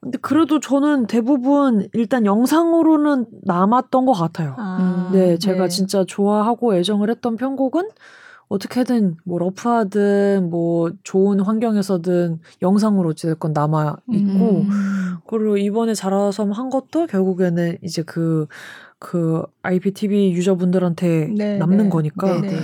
[0.01, 4.55] 근데 그래도 저는 대부분 일단 영상으로는 남았던 것 같아요.
[4.59, 5.69] 아, 네, 제가 네.
[5.69, 7.89] 진짜 좋아하고 애정을 했던 편곡은
[8.51, 15.17] 어떻게든 뭐 러프하든 뭐 좋은 환경에서든 영상으로 어찌됐건 남아 있고 음.
[15.27, 18.49] 그리고 이번에 자라섬 한 것도 결국에는 이제 그,
[18.99, 21.89] 그 IPTV 유저분들한테 네, 남는 네.
[21.91, 22.57] 거니까 네, 네.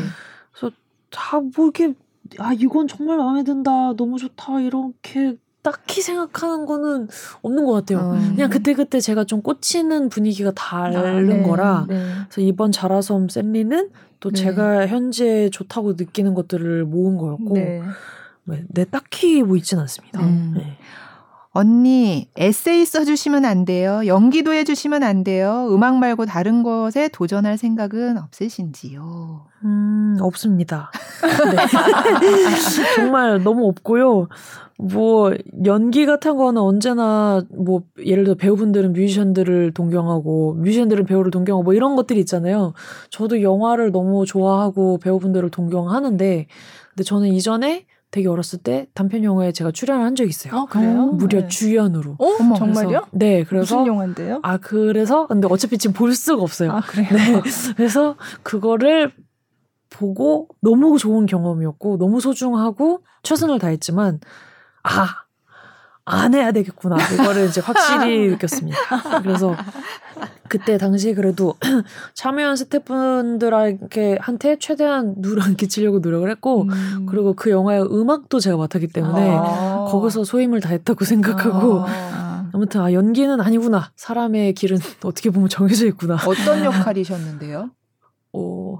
[1.10, 1.94] 다뭐 이렇게
[2.38, 5.36] 아 이건 정말 마음에 든다 너무 좋다 이렇게
[5.66, 7.08] 딱히 생각하는 거는
[7.42, 7.98] 없는 것 같아요.
[7.98, 8.12] 어.
[8.12, 11.96] 그냥 그때 그때 제가 좀 꽂히는 분위기가 다른 아, 네, 거라 네.
[12.28, 14.40] 그래서 이번 자라섬 샌리는 또 네.
[14.40, 17.82] 제가 현재 좋다고 느끼는 것들을 모은 거였고 네.
[18.44, 20.20] 네, 네, 딱히 뭐 있진 않습니다.
[20.20, 20.54] 음.
[20.56, 20.78] 네.
[21.56, 24.02] 언니, 에세이 써주시면 안 돼요.
[24.04, 25.66] 연기도 해주시면 안 돼요.
[25.70, 29.46] 음악 말고 다른 것에 도전할 생각은 없으신지요?
[29.64, 30.90] 음, 없습니다.
[31.50, 31.56] 네.
[32.96, 34.28] 정말 너무 없고요.
[34.78, 35.32] 뭐
[35.64, 41.96] 연기 같은 거는 언제나 뭐 예를 들어 배우분들은 뮤지션들을 동경하고 뮤지션들은 배우를 동경하고 뭐 이런
[41.96, 42.74] 것들이 있잖아요.
[43.08, 46.48] 저도 영화를 너무 좋아하고 배우분들을 동경하는데
[46.90, 47.86] 근데 저는 이전에
[48.16, 50.54] 되게 어렸을 때 단편 영화에 제가 출연을 한 적이 있어요.
[50.54, 51.08] 어, 그래요?
[51.08, 51.48] 무려 네.
[51.48, 52.12] 주연으로.
[52.18, 53.04] 어, 어머, 정말요?
[53.12, 54.40] 네, 그래서 무슨 영화인데요?
[54.42, 56.72] 아 그래서 근데 어차피 지금 볼 수가 없어요.
[56.72, 57.10] 아, 그래요?
[57.12, 57.42] 네.
[57.76, 59.12] 그래서 그거를
[59.90, 64.20] 보고 너무 좋은 경험이었고 너무 소중하고 최선을 다했지만
[64.82, 65.25] 아.
[66.08, 66.96] 안 해야 되겠구나.
[67.14, 68.78] 이거를 이제 확실히 느꼈습니다.
[69.22, 69.56] 그래서
[70.48, 71.54] 그때 당시 그래도
[72.14, 77.06] 참여한 스태프분들에게 한테 최대한 누를 안 끼치려고 노력을 했고 음.
[77.10, 79.86] 그리고 그 영화의 음악도 제가 맡았기 때문에 아.
[79.88, 82.48] 거기서 소임을 다했다고 생각하고 아.
[82.52, 87.70] 아무튼 아 연기는 아니구나 사람의 길은 어떻게 보면 정해져 있구나 어떤 역할이셨는데요?
[88.32, 88.78] 어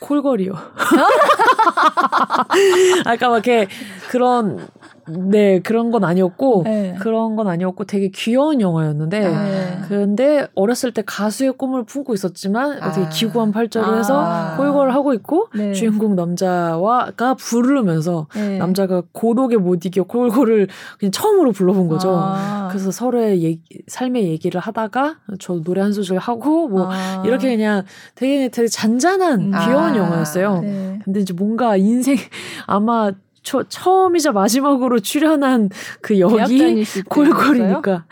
[0.00, 0.52] 콜걸이요
[3.06, 3.68] 아까 막 이렇게
[4.10, 4.66] 그런
[5.08, 6.96] 네 그런 건 아니었고 네.
[7.00, 9.78] 그런 건 아니었고 되게 귀여운 영화였는데 네.
[9.88, 12.92] 근데 어렸을 때 가수의 꿈을 품고 있었지만 아.
[12.92, 13.52] 되게 기구한
[13.96, 14.56] 해서 아.
[14.56, 15.72] 콜걸을 하고 있고 네.
[15.72, 18.58] 주인공 남자와가 부르면서 네.
[18.58, 22.16] 남자가 고독에 못 이겨 콜콜을 그냥 처음으로 불러본 거죠.
[22.16, 22.68] 아.
[22.70, 27.22] 그래서 서로의 얘기, 삶의 얘기를 하다가 저 노래 한 소절 하고 뭐 아.
[27.26, 27.84] 이렇게 그냥
[28.14, 29.50] 되게 되게 잔잔한 음.
[29.50, 29.96] 귀여운 아.
[29.96, 30.60] 영화였어요.
[30.60, 30.98] 네.
[31.04, 32.16] 근데 이제 뭔가 인생
[32.66, 33.12] 아마
[33.42, 35.68] 처, 처음이자 마지막으로 출연한
[36.00, 38.04] 그때 콜콜이니까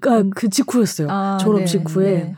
[0.00, 0.30] 그러니까 음.
[0.30, 1.08] 그 직후였어요.
[1.10, 2.10] 아, 졸업 네, 직후에.
[2.10, 2.36] 네.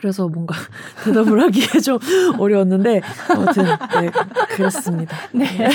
[0.00, 0.54] 그래서 뭔가
[1.04, 1.98] 대답을 하기에 좀
[2.38, 4.10] 어려웠는데 아무튼 네,
[4.56, 5.14] 그렇습니다.
[5.32, 5.68] 네.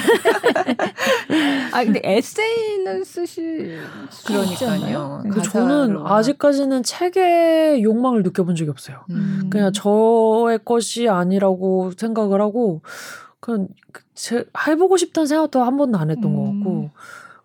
[1.72, 3.82] 아 근데 에세이는 쓰실?
[4.26, 5.22] 그러니까요.
[5.26, 5.30] 네.
[5.30, 5.98] 그 저는.
[6.04, 9.06] 아직까지는 책의 욕망을 느껴본 적이 없어요.
[9.12, 9.48] 음.
[9.52, 12.82] 그냥 저의 것이 아니라고 생각을 하고
[13.40, 16.60] 그냥 그 제, 해보고 싶다는 생각도 한 번도 안 했던 것 음.
[16.60, 16.90] 같고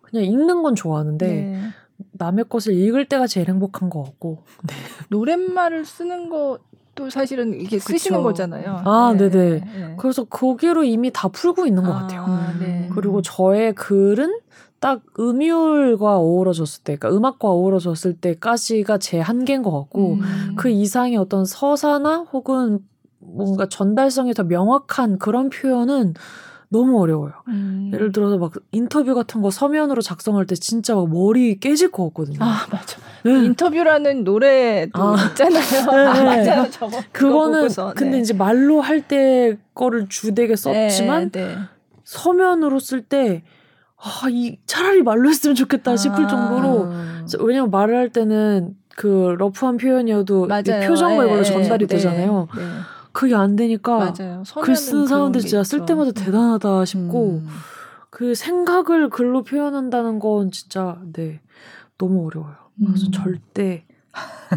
[0.02, 1.60] 그냥 읽는 건 좋아하는데 네.
[2.12, 4.74] 남의 것을 읽을 때가 제일 행복한 것 같고 네.
[5.08, 8.22] 노랫말을 쓰는 것도 사실은 이게 쓰시는 그쵸.
[8.22, 8.82] 거잖아요.
[8.84, 9.30] 아, 네네.
[9.30, 9.94] 네.
[9.98, 12.26] 그래서 거기로 이미 다 풀고 있는 것 아, 같아요.
[12.58, 12.88] 네.
[12.94, 14.40] 그리고 저의 글은
[14.80, 20.54] 딱 음율과 어우러졌을 때, 그러니까 음악과 어우러졌을 때까지가 제 한계인 것 같고 음.
[20.56, 22.80] 그 이상의 어떤 서사나 혹은
[23.18, 26.14] 뭔가 전달성이 더 명확한 그런 표현은
[26.72, 27.32] 너무 어려워요.
[27.48, 27.90] 음.
[27.92, 32.38] 예를 들어서 막 인터뷰 같은 거 서면으로 작성할 때 진짜 막 머리 깨질 것 같거든요.
[32.40, 32.98] 아 맞아.
[33.24, 33.32] 네.
[33.44, 35.16] 인터뷰라는 노래도 아.
[35.30, 35.60] 있잖아요.
[35.90, 36.46] 네, 아, 네.
[36.46, 36.70] 맞아요.
[36.70, 37.92] 저거 그거 그거는 보고서.
[37.94, 38.20] 근데 네.
[38.20, 41.56] 이제 말로 할 때 거를 주되게 썼지만 네, 네.
[42.04, 43.42] 서면으로 쓸때
[43.96, 46.28] 아, 이 차라리 말로 했으면 좋겠다 싶을 아.
[46.28, 46.92] 정도로
[47.44, 50.46] 왜냐면 말을 할 때는 그 러프한 표현이어도.
[50.46, 52.48] 표정과 예, 이걸로 예, 전달이 네, 되잖아요.
[52.56, 52.62] 네.
[53.12, 54.42] 그게 안 되니까 맞아요.
[54.62, 57.48] 글 쓰는 사람들 진짜 쓸 때마다 대 대단하다 싶고 음.
[58.10, 61.40] 그 생각을 글로 표현한다는 건 진짜 네
[61.98, 62.54] 너무 어려워요.
[62.78, 63.12] 그래서 음.
[63.12, 63.84] 절대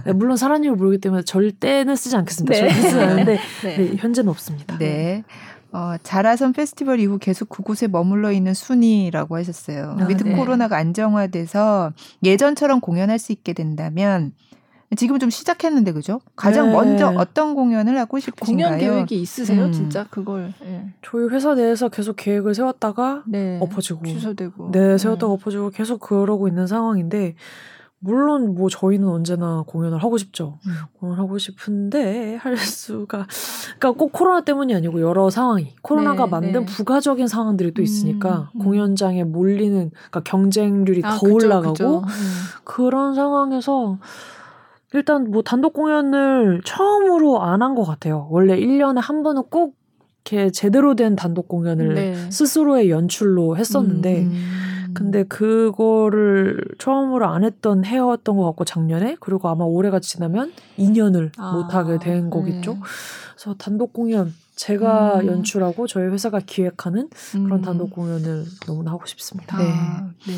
[0.05, 2.53] 네, 물론 사람 일을 모르기 때문에 절대는 쓰지 않겠습니다.
[2.53, 2.59] 네.
[2.59, 3.77] 절대 쓰지 않는데 네.
[3.77, 4.77] 네, 현재는 없습니다.
[4.77, 5.23] 네.
[5.71, 9.97] 어, 자라섬 페스티벌 이후 계속 그곳에 머물러 있는 순이라고 하셨어요.
[9.99, 10.35] 아, 위드 네.
[10.35, 14.33] 코로나가 안정화돼서 예전처럼 공연할 수 있게 된다면
[14.95, 16.19] 지금 좀 시작했는데 그죠?
[16.35, 16.73] 가장 네.
[16.73, 18.67] 먼저 어떤 공연을 하고 싶으신가요?
[18.67, 19.65] 공연 계획이 있으세요?
[19.65, 19.71] 음.
[19.71, 20.53] 진짜 그걸.
[20.61, 20.93] 네.
[21.01, 23.59] 저희 회사 내에서 계속 계획을 세웠다가 네.
[23.61, 24.71] 엎어지고 취소되고.
[24.71, 27.35] 네, 세웠다가 엎어지고 계속 그러고 있는 상황인데
[28.05, 30.59] 물론 뭐 저희는 언제나 공연을 하고 싶죠.
[30.67, 30.73] 음.
[30.99, 33.25] 공연을 하고 싶은데 할 수가
[33.77, 36.65] 그러니까 꼭 코로나 때문이 아니고 여러 상황이 코로나가 네, 만든 네.
[36.65, 38.65] 부가적인 상황들이 또 있으니까 음, 음.
[38.65, 41.99] 공연장에 몰리는 그러니까 경쟁률이 아, 더 그죠, 올라가고 그죠.
[41.99, 42.03] 음.
[42.65, 43.99] 그런 상황에서
[44.93, 48.27] 일단 뭐 단독 공연을 처음으로 안 한 것 같아요.
[48.29, 49.75] 원래 1년에 한 번은 꼭
[50.25, 52.31] 이렇게 제대로 된 단독 공연을 네.
[52.31, 54.91] 스스로의 연출로 했었는데 음.
[54.93, 61.53] 근데 그거를 처음으로 안 했던 해였던 것 같고 작년에 그리고 아마 올해가 지나면 2년을 아,
[61.53, 62.73] 못 하게 된 거겠죠.
[62.75, 62.79] 네.
[63.35, 65.25] 그래서 단독 공연 제가 음.
[65.27, 67.61] 연출하고 저희 회사가 기획하는 그런 음.
[67.61, 69.57] 단독 공연을 너무나 하고 싶습니다.
[69.57, 69.65] 네.
[69.67, 70.33] 아, 네.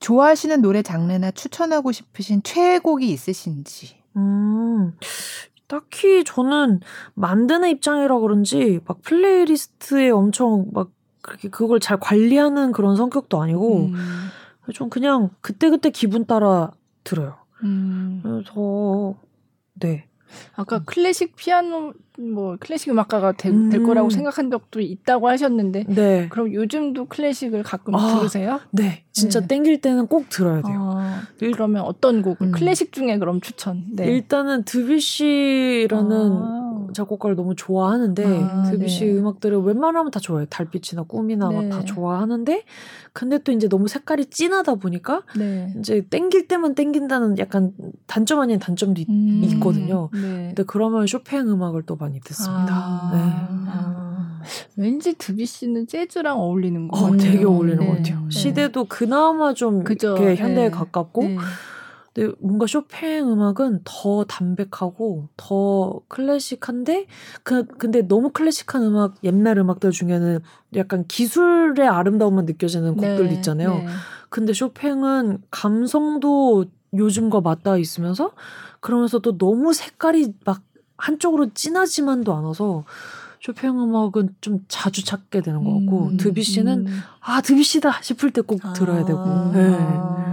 [0.00, 3.99] 좋아하시는 노래 장르나 추천하고 싶으신 최애곡이 있으신지.
[4.16, 4.92] 음,
[5.66, 6.80] 딱히 저는
[7.14, 10.90] 만드는 입장이라 그런지 막 playlist에 엄청 막
[11.22, 13.94] 그렇게 그걸 잘 관리하는 그런 성격도 아니고 음.
[14.74, 16.72] 좀 그냥 그때그때 기분 따라
[17.04, 17.36] 들어요.
[17.62, 18.20] 음.
[18.22, 19.14] 그래서
[19.74, 20.09] 네.
[20.54, 23.86] 아까 클래식 피아노 뭐 클래식 음악가가 되, 될 음.
[23.86, 26.28] 거라고 생각한 적도 있다고 하셨는데 네.
[26.28, 28.60] 그럼 요즘도 클래식을 가끔 아, 들으세요?
[28.70, 29.04] 네.
[29.12, 29.46] 진짜 네.
[29.48, 30.94] 땡길 때는 꼭 들어야 돼요.
[30.96, 32.52] 아, 일- 그러면 어떤 곡을 음.
[32.52, 33.84] 클래식 중에 그럼 추천?
[33.92, 34.04] 네.
[34.06, 36.59] 일단은 드뷔시라는 아.
[36.92, 39.12] 작곡가를 너무 좋아하는데 아, 드뷔시 네.
[39.12, 40.46] 음악들을 웬만하면 다 좋아해요.
[40.50, 41.68] 달빛이나 꿈이나 막 네.
[41.70, 42.64] 다 좋아하는데
[43.12, 45.74] 근데 또 이제 너무 색깔이 진하다 보니까 네.
[45.78, 47.72] 이제 땡길 때만 땡긴다는 약간
[48.06, 49.42] 단점 아닌 단점도 있, 음.
[49.44, 50.10] 있거든요.
[50.12, 50.20] 네.
[50.48, 52.68] 근데 그러면 쇼팽 음악을 또 많이 듣습니다.
[52.70, 53.10] 아.
[53.12, 53.20] 네.
[53.70, 54.40] 아.
[54.76, 57.18] 왠지 드뷔시는 재즈랑 어울리는 거 어, 같아요.
[57.18, 57.86] 되게 어울리는 네.
[57.86, 58.20] 것 같아요.
[58.20, 58.30] 네.
[58.30, 60.16] 시대도 그나마 좀 그죠.
[60.16, 60.70] 이렇게 현대에 네.
[60.70, 61.36] 가깝고 네.
[62.20, 67.06] 근데 근데 뭔가 쇼팽 음악은 더 담백하고 더 클래식한데
[67.42, 70.40] 그 근데 너무 클래식한 음악 옛날 음악들 중에는
[70.76, 73.78] 약간 기술의 아름다움만 느껴지는 곡들 네, 있잖아요.
[73.78, 73.86] 네.
[74.28, 78.32] 근데 쇼팽은 감성도 요즘과 맞닿아 있으면서
[78.80, 80.62] 그러면서도 너무 색깔이 막
[80.98, 82.84] 한쪽으로 진하지만도 않아서
[83.40, 87.00] 쇼팽 음악은 좀 자주 찾게 되는 것 같고 음, 드뷔시는 음.
[87.20, 88.72] 아 드뷔시다 싶을 때꼭 아.
[88.74, 89.50] 들어야 되고 아.
[89.54, 90.29] 네.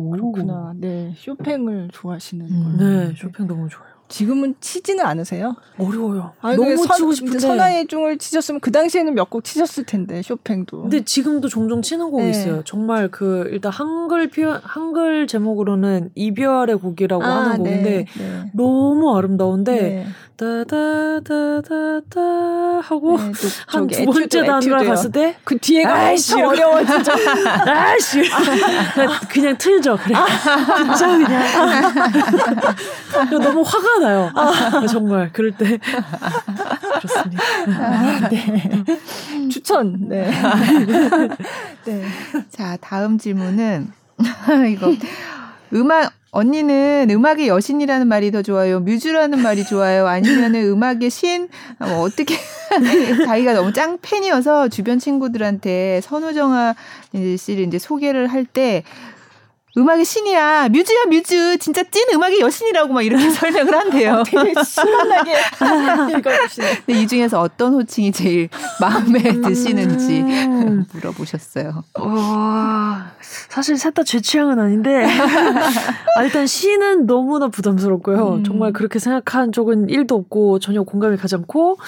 [0.00, 0.10] 음.
[0.10, 0.72] 그렇구나.
[0.76, 2.76] 네, 쇼팽을 좋아하시는 음.
[2.78, 2.90] 걸로.
[2.90, 3.94] 네 쇼팽 너무 좋아요.
[4.06, 5.56] 지금은 치지는 않으세요?
[5.78, 6.32] 어려워요.
[6.42, 7.38] 아니, 너무 그 선- 치고 싶은데.
[7.38, 10.82] 선화의 중을 치셨으면 그 당시에는 몇 곡 치셨을 텐데 쇼팽도.
[10.82, 12.30] 근데 지금도 종종 치는 곡이 네.
[12.30, 12.62] 있어요.
[12.64, 18.50] 정말 그 일단 한글 표현 한글 제목으로는 이별의 곡이라고 아, 하는 곡인데 네, 네.
[18.52, 20.06] 너무 아름다운데 네.
[20.36, 22.20] 다다다다다
[22.82, 23.34] 하고 네, 또한
[23.70, 24.76] 저기 두 번째 에튜드요.
[24.88, 26.40] 갔을 때 그 뒤에가 아이씨.
[26.42, 27.14] 어려워 진짜.
[27.66, 28.22] 아씨
[29.30, 30.14] 그냥 틀죠 그래
[30.76, 31.06] 진짜
[33.28, 34.32] 그냥 너무 화가 나요
[34.88, 35.78] 정말 그럴 때
[36.98, 37.42] 그렇습니다
[37.78, 38.70] 아, 네.
[39.50, 40.08] 추천.
[40.08, 40.30] 네.
[41.84, 42.04] 네.
[42.50, 43.92] 자, 다음 질문은
[44.70, 44.92] 이거
[45.72, 48.80] 음악 언니는 음악의 여신이라는 말이 더 좋아요.
[48.80, 50.06] 뮤즈라는 말이 좋아요.
[50.08, 52.34] 아니면은 음악의 신 뭐 어떻게
[53.26, 56.74] 자기가 너무 짱 팬이어서 주변 친구들한테 선우정아
[57.38, 58.82] 씨를 이제 소개를 할 때
[59.76, 60.68] 음악의 신이야.
[60.68, 61.58] 뮤즈야, 뮤즈.
[61.58, 64.22] 진짜 찐 음악의 여신이라고 막 이렇게 설명을 한대요.
[64.24, 65.32] 되게 신나게
[66.18, 66.74] 읽어주시네.
[66.86, 68.48] 근데 이 중에서 어떤 호칭이 제일
[68.80, 70.84] 마음에 드시는지 음.
[70.94, 71.82] 물어보셨어요.
[71.98, 73.10] 와,
[73.48, 75.06] 사실 셋 다 제 취향은 아닌데
[76.16, 78.34] 아, 일단 시는 너무나 부담스럽고요.
[78.34, 78.44] 음.
[78.44, 81.78] 정말 그렇게 생각한 적은 1도 없고 전혀 공감이 가지 않고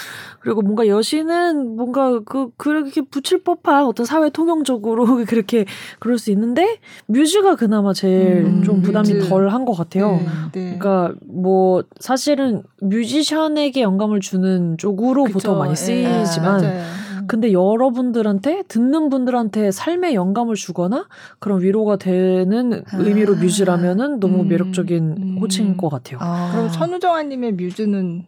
[0.41, 5.67] 그리고 뭔가 여시는 뭔가 그 그렇게 붙일 법한 어떤 사회 통용적으로 그렇게
[5.99, 9.29] 그럴 수 있는데 뮤즈가 그나 마 제일 음, 좀 부담이 뮤즈.
[9.29, 10.17] 덜한 것 같아요.
[10.17, 10.79] 네, 네.
[10.79, 15.35] 그러니까 뭐 사실은 뮤지션에게 영감을 주는 쪽으로 그쵸.
[15.35, 16.83] 보통 많이 예, 쓰이지만 맞아요.
[17.29, 21.09] 근데 여러분들한테 듣는 분들한테 삶에 영감을 주거나
[21.41, 22.97] 그런 위로가 되는 아.
[22.99, 25.39] 의미로 뮤즈라면은 너무 음, 매력적인 음.
[25.41, 26.19] 호칭일 것 같아요.
[26.53, 28.25] 그럼 선우정아님의 뮤즈는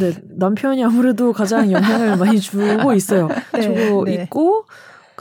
[0.00, 3.28] 네, 남편이 아무래도 가장 영향을 많이 주고 있어요.
[3.54, 4.14] 네, 주고 네.
[4.24, 4.64] 있고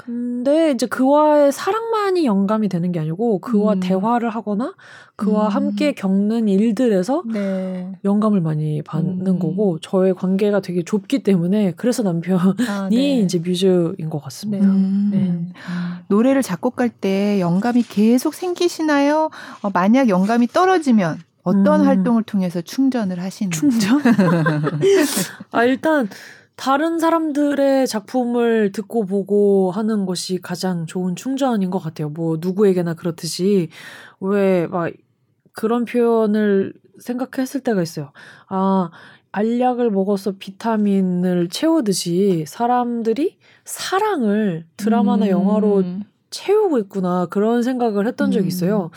[0.09, 3.79] 근데 이제 그와의 사랑만이 영감이 되는 게 아니고 그와 음.
[3.79, 4.73] 대화를 하거나
[5.15, 5.49] 그와 음.
[5.49, 7.91] 함께 겪는 일들에서 네.
[8.03, 9.39] 영감을 많이 받는 음.
[9.39, 13.19] 거고 저의 관계가 되게 좁기 때문에 그래서 남편이 아, 네.
[13.19, 14.65] 이제 뮤즈인 것 같습니다.
[14.65, 14.71] 네.
[14.71, 15.09] 음.
[15.13, 15.53] 네.
[16.07, 19.29] 노래를 작곡할 때 영감이 계속 생기시나요?
[19.61, 21.85] 어, 만약 영감이 떨어지면 어떤 음.
[21.85, 23.59] 활동을 통해서 충전을 하시는지.
[23.59, 24.01] 충전?
[25.51, 26.09] 아, 일단,
[26.59, 32.09] 다른 사람들의 작품을 듣고 보고 하는 것이 가장 좋은 충전인 것 같아요.
[32.09, 33.69] 뭐, 누구에게나 그렇듯이.
[34.19, 34.91] 왜, 막,
[35.53, 38.11] 그런 표현을 생각했을 때가 있어요.
[38.49, 38.89] 아,
[39.31, 45.31] 알약을 먹어서 비타민을 채우듯이 사람들이 사랑을 드라마나 음.
[45.31, 45.83] 영화로
[46.29, 48.49] 채우고 있구나 그런 생각을 했던 적이 음.
[48.49, 48.91] 있어요.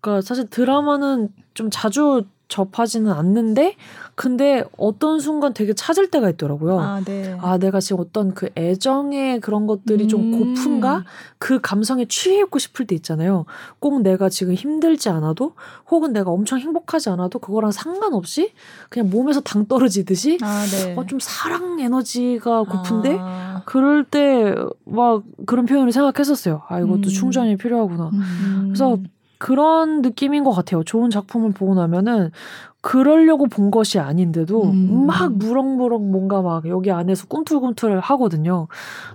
[0.00, 3.74] 그러니까 사실 드라마는 좀 자주 접하지는 않는데
[4.14, 6.80] 근데 어떤 순간 되게 찾을 때가 있더라고요.
[6.80, 7.36] 아, 아, 네.
[7.60, 10.54] 내가 지금 어떤 그 애정의 그런 것들이 좀 음.
[10.54, 11.04] 고픈가?
[11.38, 13.44] 그 감성에 취해 있고 싶을 때 있잖아요.
[13.78, 15.52] 꼭 내가 지금 힘들지 않아도
[15.90, 18.52] 혹은 내가 엄청 행복하지 않아도 그거랑 상관없이
[18.88, 20.94] 그냥 몸에서 당 떨어지듯이 아, 네.
[20.96, 23.62] 어, 좀 사랑 에너지가 고픈데 아.
[23.66, 24.54] 그럴 때
[24.84, 26.62] 막 그런 표현을 생각했었어요.
[26.68, 27.02] 아 이것도 음.
[27.02, 28.10] 충전이 필요하구나.
[28.12, 28.62] 음.
[28.68, 28.98] 그래서
[29.38, 30.82] 그런 느낌인 것 같아요.
[30.84, 32.30] 좋은 작품을 보고 나면은
[32.86, 35.06] 그러려고 본 것이 아닌데도 음.
[35.06, 38.68] 막 무럭무럭 뭔가 막 여기 안에서 꿈틀꿈틀 하거든요.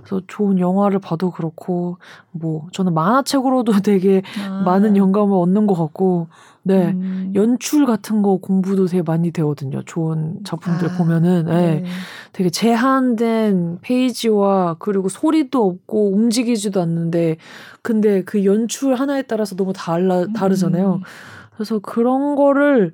[0.03, 1.97] 그래서 좋은 영화를 봐도 그렇고
[2.31, 4.63] 뭐 저는 만화책으로도 되게 아.
[4.65, 6.27] 많은 영감을 얻는 것 같고
[6.63, 6.91] 네.
[6.91, 7.31] 음.
[7.34, 9.81] 연출 같은 거 공부도 되게 많이 되거든요.
[9.84, 11.81] 좋은 작품들 아, 보면은 네.
[11.81, 11.86] 네.
[12.34, 17.38] 되게 제한된 페이지와 그리고 소리도 없고 움직이지도 않는데
[17.81, 20.95] 근데 그 연출 하나에 따라서 너무 달라 다르잖아요.
[20.95, 21.01] 음.
[21.55, 22.91] 그래서 그런 거를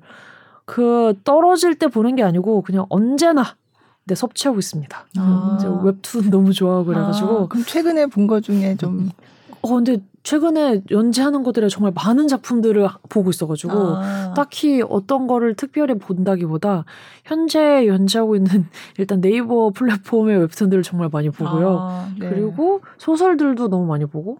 [0.68, 3.56] 그 떨어질 때 보는 게 아니고 그냥 언제나
[4.04, 5.06] 네, 섭취하고 있습니다.
[5.18, 5.80] 아.
[5.82, 9.08] 웹툰 너무 좋아하고 그래가지고 아, 그럼 최근에 본 거 중에 좀
[9.62, 14.34] 어 근데 최근에 연재하는 것들에 정말 많은 작품들을 보고 있어가지고 아.
[14.36, 16.84] 딱히 어떤 거를 특별히 본다기보다
[17.24, 18.66] 현재 연재하고 있는
[18.98, 21.78] 일단 네이버 플랫폼의 웹툰들을 정말 많이 보고요.
[21.80, 22.28] 아, 네.
[22.28, 24.38] 그리고 소설들도 너무 많이 보고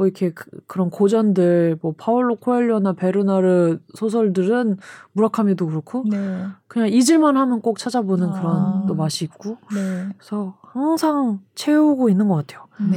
[0.00, 4.78] 뭐 이렇게 그, 런 고전들 뭐 파울로 코엘료나 베르나르 소설들은
[5.12, 6.46] 무라카미도 그렇고 네.
[6.68, 8.32] 그냥 잊을만 하면 꼭 찾아보는 아.
[8.32, 10.08] 그런 또 맛이 있고 네.
[10.16, 12.66] 그래서 항상 채우고 있는 것 같아요.
[12.90, 12.96] 네.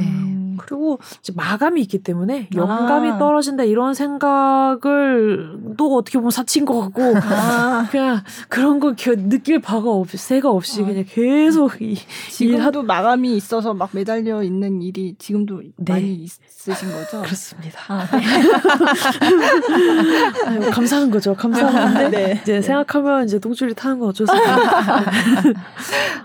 [0.54, 0.56] 음.
[0.58, 3.18] 그리고 이제 마감이 있기 때문에 영감이 아.
[3.18, 9.60] 떨어진다 이런 생각을 또 어떻게 보면 사친 것 같고 아, 그냥 그런 거 겨- 느낄
[9.60, 10.86] 바가 없 새가 없이 아.
[10.86, 11.96] 그냥 계속 이
[12.30, 15.92] 지금도 마감이 있어서 막 매달려 있는 일이 지금도 네.
[15.92, 17.22] 많이 있으신 거죠?
[17.22, 17.78] 그렇습니다.
[17.88, 18.24] 아, 네.
[20.46, 21.34] 아유, 감사한 거죠.
[21.34, 22.38] 감사한 건데 네.
[22.42, 24.56] 이제 생각하면 이제 똥줄이 타는 건 어쩔 수 없어요.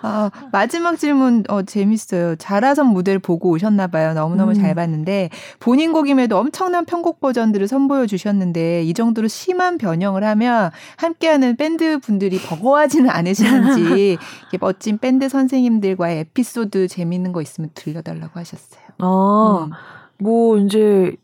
[0.02, 2.36] 아, 마지막 질문 어, 재밌어요.
[2.38, 4.13] 자라선 무대를 보고 오셨나 봐요.
[4.19, 4.55] 너무너무 음.
[4.55, 5.29] 잘 봤는데
[5.60, 12.39] 본인 곡임에도 엄청난 편곡 버전들을 선보여 주셨는데 이 정도로 심한 변형을 하면 함께하는 밴드 분들이
[12.39, 14.17] 버거워하지는 않으시는지
[14.60, 18.82] 멋진 밴드 선생님들과의 에피소드 재밌는 거 있으면 들려달라고 하셨어요.
[18.99, 19.71] 아, 음.
[20.17, 21.15] 뭐 이제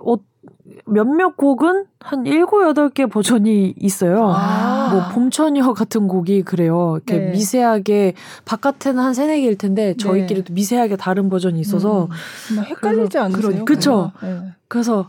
[0.00, 0.16] 어,
[0.84, 4.32] 몇몇 곡은 한 일곱 여덟 개 버전이 있어요.
[4.34, 4.88] 아.
[4.92, 6.94] 뭐 봄처녀 같은 곡이 그래요.
[6.96, 7.30] 이렇게 네.
[7.30, 12.08] 미세하게 바깥에는 한 세네 개일 텐데 저희끼리도 미세하게 다른 버전이 있어서
[12.52, 12.62] 음.
[12.62, 13.64] 헷갈리지 그래서 않으세요?
[13.64, 14.12] 그쵸?
[14.22, 14.40] 네.
[14.68, 15.08] 그래서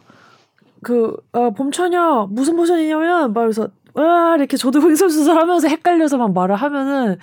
[0.84, 7.18] 그 어, 봄처녀 무슨 버전이냐면 말해서 와 이렇게 저도 횡설수설하면서 헷갈려서 막 말을 하면은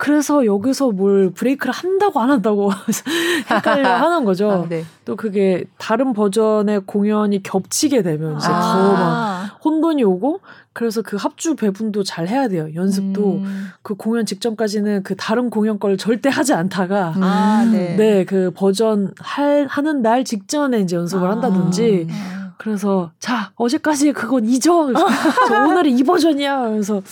[0.00, 2.70] 그래서 여기서 뭘 브레이크를 한다고 안 한다고
[3.50, 4.50] 헷갈려 하는 거죠.
[4.50, 4.82] 아, 네.
[5.04, 8.60] 또 그게 다른 버전의 공연이 겹치게 되면 이제 아.
[8.72, 10.40] 더막 혼돈이 오고
[10.72, 12.68] 그래서 그 합주 배분도 잘 해야 돼요.
[12.74, 13.68] 연습도 음.
[13.82, 17.96] 그 공연 직전까지는 그 다른 공연 걸 절대 하지 않다가 아, 네.
[17.96, 21.32] 네 그 버전 할 하는 날 직전에 이제 연습을 아.
[21.32, 22.52] 한다든지 아.
[22.58, 24.92] 그래서 자 어제까지 그건 잊어 저
[25.66, 27.02] 오늘은 이 버전이야 그래서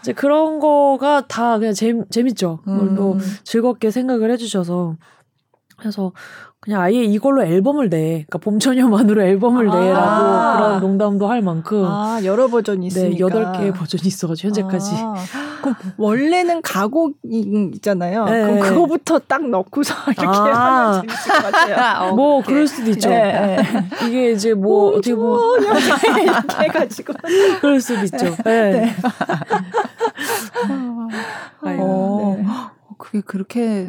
[0.00, 3.20] 이제 그런 거가 다 그냥 재, 재밌죠 그걸 또 음.
[3.44, 4.96] 즐겁게 생각을 해주셔서
[5.76, 6.12] 그래서
[6.68, 9.80] 그냥 아예 이걸로 앨범을 내 그러니까 봄처녀만으로 앨범을 아.
[9.80, 13.20] 내라고 그런 농담도 할 만큼 아, 여러 버전이 네 있으니까.
[13.20, 15.14] 여덟 개의 버전이 있어가지고 현재까지 아,
[15.62, 18.26] 그럼 원래는 가곡이 있잖아요.
[18.26, 18.42] 네.
[18.42, 20.90] 그럼 그거부터 딱 넣고서 이렇게 아.
[20.90, 22.10] 하면 재밌을 것 같아요.
[22.10, 22.42] 어, 뭐.
[22.42, 23.56] 그럴 수도 있죠 네.
[24.06, 27.14] 이게 이제 뭐 어떻게 보면 이렇게, 이렇게 해가지고.
[27.62, 28.72] 그럴 수도 있죠 네.
[28.72, 28.96] 네.
[31.62, 31.82] 아이고.
[31.82, 32.46] 어, 네.
[32.98, 33.88] 그게 그렇게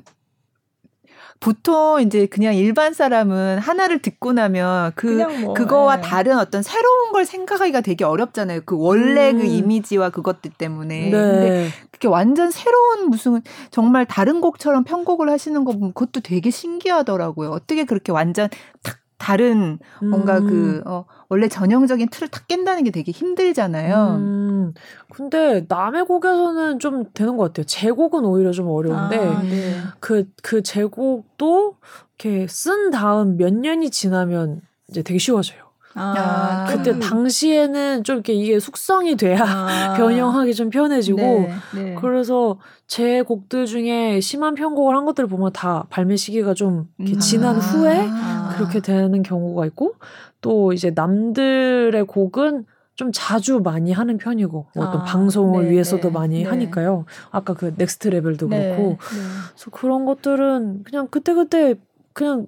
[1.39, 6.01] 보통 이제 그냥 일반 사람은 하나를 듣고 나면 그 뭐, 그거와 예.
[6.01, 8.61] 다른 어떤 새로운 걸 생각하기가 되게 어렵잖아요.
[8.65, 9.39] 그 원래 음.
[9.39, 11.11] 그 이미지와 그것들 때문에.
[11.11, 11.69] 근데 네.
[11.91, 17.51] 그게 완전 새로운 무슨 정말 다른 곡처럼 편곡을 하시는 거 보면 그것도 되게 신기하더라고요.
[17.51, 18.49] 어떻게 그렇게 완전
[18.83, 20.47] 탁 다른 뭔가 음.
[20.47, 24.15] 그 어, 원래 전형적인 틀을 탁 깬다는 게 되게 힘들잖아요.
[24.17, 24.73] 음,
[25.13, 27.65] 근데 남의 곡에서는 좀 되는 것 같아요.
[27.65, 29.75] 제 곡은 오히려 좀 어려운데 아, 네.
[29.99, 31.75] 그그 제곡도
[32.17, 35.68] 이렇게 쓴 다음 몇 년이 지나면 이제 되게 쉬워져요.
[35.99, 39.93] 아, 아, 그때 좀- 당시에는 좀 이렇게 이게 숙성이 돼야 아.
[39.97, 41.95] 변형하기 좀 편해지고 네, 네.
[41.99, 42.57] 그래서
[42.87, 47.19] 제 곡들 중에 심한 편곡을 한 것들을 보면 다 발매 시기가 좀 이렇게 음.
[47.19, 47.59] 지난 아.
[47.59, 48.53] 후에 아.
[48.55, 49.95] 그렇게 되는 경우가 있고
[50.41, 56.09] 또 이제 남들의 곡은 좀 자주 많이 하는 편이고 뭐 어떤 아, 방송을 네, 위해서도
[56.09, 56.49] 네, 많이 네.
[56.49, 57.05] 하니까요.
[57.31, 58.97] 아까 그 Next Level도 네, 그렇고 네.
[58.99, 61.75] 그래서 그런 것들은 그냥 그때 그때
[62.11, 62.47] 그냥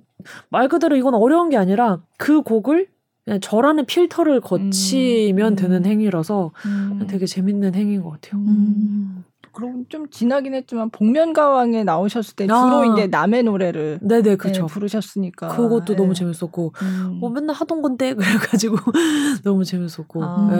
[0.50, 2.88] 말 그대로 이건 어려운 게 아니라 그 곡을
[3.24, 5.56] 그냥 저라는 필터를 거치면 음.
[5.56, 7.06] 되는 행위라서 음.
[7.08, 8.42] 되게 재밌는 행위인 것 같아요.
[8.42, 9.24] 음.
[9.54, 12.86] 그럼 좀 지나긴 했지만 복면가왕에 나오셨을 때 주로 아.
[12.86, 14.66] 이제 남의 노래를 네네 네, 그렇죠.
[14.66, 15.96] 부르셨으니까 그것도 네.
[15.96, 17.18] 너무 재밌었고 음.
[17.20, 18.14] 뭐 맨날 하던 건데
[18.64, 18.78] 그래가지고
[19.44, 20.48] 너무 재밌었고 아.
[20.50, 20.58] 네.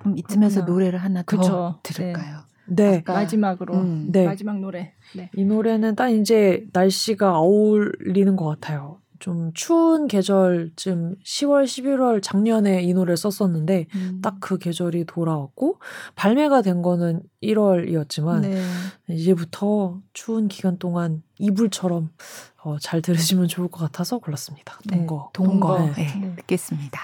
[0.00, 0.72] 그럼 이쯤에서 그렇구나.
[0.72, 1.78] 노래를 하나 더 그쵸.
[1.84, 2.38] 들을까요?
[2.66, 2.98] 네.
[2.98, 4.08] 아까- 마지막으로 음.
[4.10, 4.26] 네.
[4.26, 4.94] 마지막 노래.
[5.16, 5.30] 네.
[5.36, 8.98] 이 노래는 딱 이제 날씨가 어울리는 것 같아요.
[9.24, 14.20] 좀 추운 계절쯤 10월, 11월 작년에 이 노래를 썼었는데 음.
[14.20, 15.78] 딱그 계절이 돌아왔고
[16.14, 18.62] 발매가 된 거는 1월이었지만 네.
[19.08, 22.10] 이제부터 추운 기간 동안 이불처럼
[22.64, 24.78] 어, 잘 들으시면 좋을 것 같아서 골랐습니다.
[24.90, 25.30] 네, 동거.
[25.32, 25.78] 동거.
[25.78, 25.92] 동거.
[25.96, 26.36] 네, 네.
[26.40, 27.00] 듣겠습니다.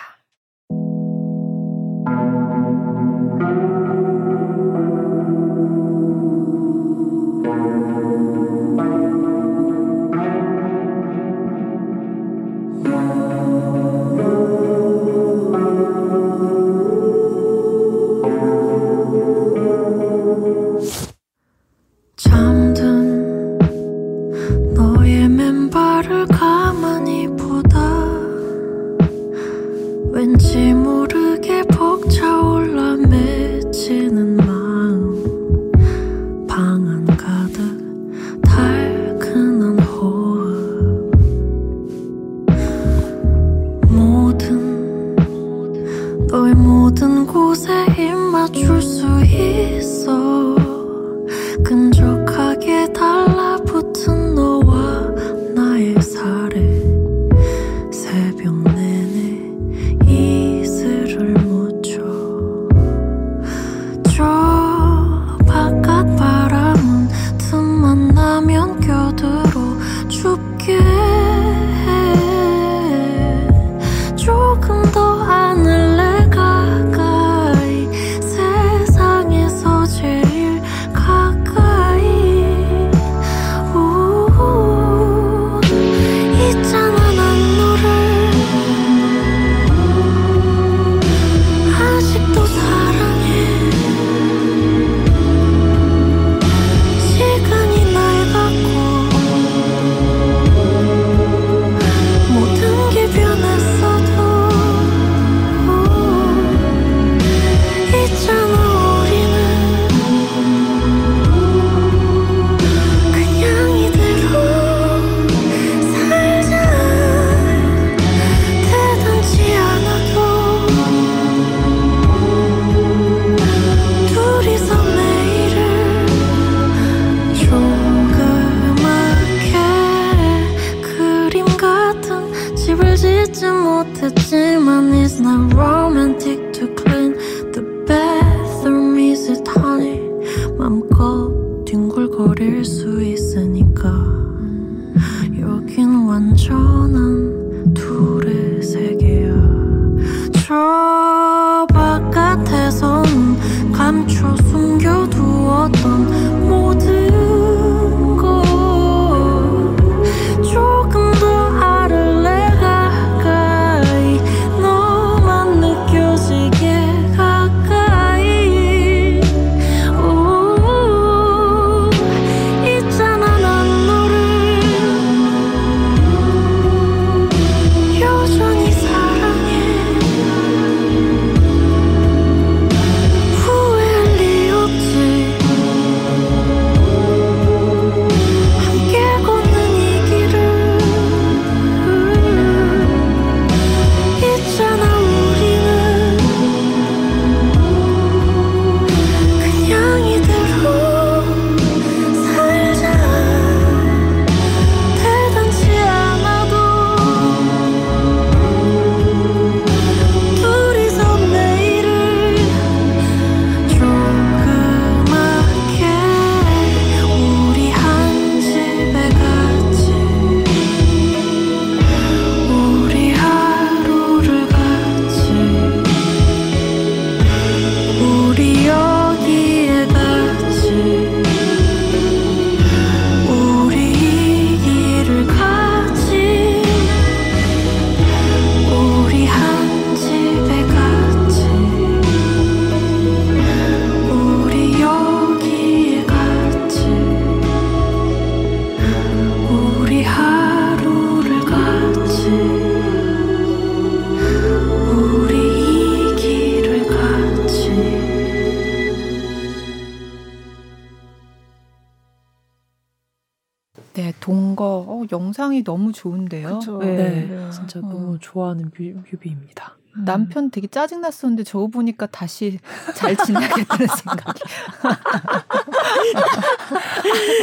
[265.65, 266.59] 너무 좋은데요.
[266.61, 266.79] 그쵸.
[266.81, 266.97] 네.
[266.97, 267.51] 네, 네.
[267.51, 267.89] 진짜 어.
[267.89, 269.80] 너무 좋아하는 뮤, 뮤비입니다.
[269.93, 272.59] 남편 되게 짜증 났었는데 저거 보니까 다시
[272.95, 274.41] 잘 지내야겠다는 생각이.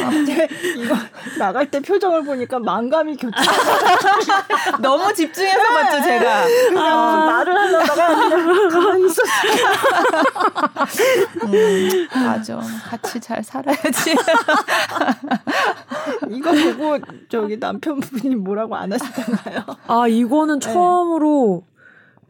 [0.10, 0.95] 근데 이거
[1.38, 3.38] 나갈 때 표정을 보니까 만감이 교차.
[4.80, 6.43] 너무 집중해서 봤죠, 제가.
[6.70, 9.32] 그냥 무슨 말을 하려다가 그냥 가만히 있었어.
[11.45, 12.60] 음, 맞아.
[12.89, 14.16] 같이 잘 살아야지.
[16.30, 16.98] 이거 보고
[17.30, 19.64] 저기 남편분이 뭐라고 안 하시던가요?
[19.88, 20.72] 아 이거는 네.
[20.72, 21.64] 처음으로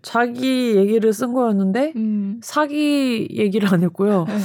[0.07, 2.39] 자기 얘기를 쓴 거였는데 음.
[2.41, 4.23] 사기 얘기를 안 했고요.
[4.25, 4.37] 네.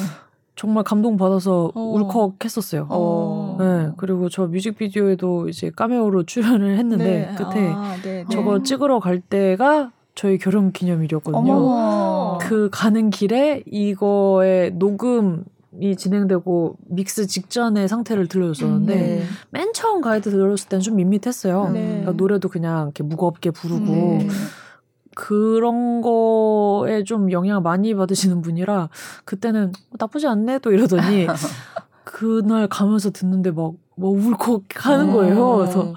[0.56, 1.80] 정말 감동 받아서 어.
[1.80, 2.88] 울컥했었어요.
[2.90, 3.56] 어.
[3.60, 7.34] 네, 그리고 저 뮤직비디오에도 이제 카메오로 출연을 했는데 네.
[7.36, 8.26] 끝에 아, 네, 네.
[8.28, 11.52] 저거 찍으러 갈 때가 저희 결혼 기념일이었거든요.
[11.52, 12.38] 어머.
[12.40, 19.22] 그 가는 길에 이거의 녹음이 진행되고 믹스 직전의 상태를 들려줬었는데 네.
[19.50, 21.70] 맨 처음 가이드 들었을 땐좀 밋밋했어요.
[21.70, 21.86] 네.
[21.86, 24.28] 그러니까 노래도 그냥 이렇게 무겁게 부르고 네.
[25.14, 28.88] 그런 거에 좀 영향을 많이 받으시는 분이라
[29.24, 31.26] 그때는 나쁘지 않네 또 이러더니
[32.04, 35.56] 그날 가면서 듣는데 막, 막 울컥 하는 거예요.
[35.56, 35.94] 그래서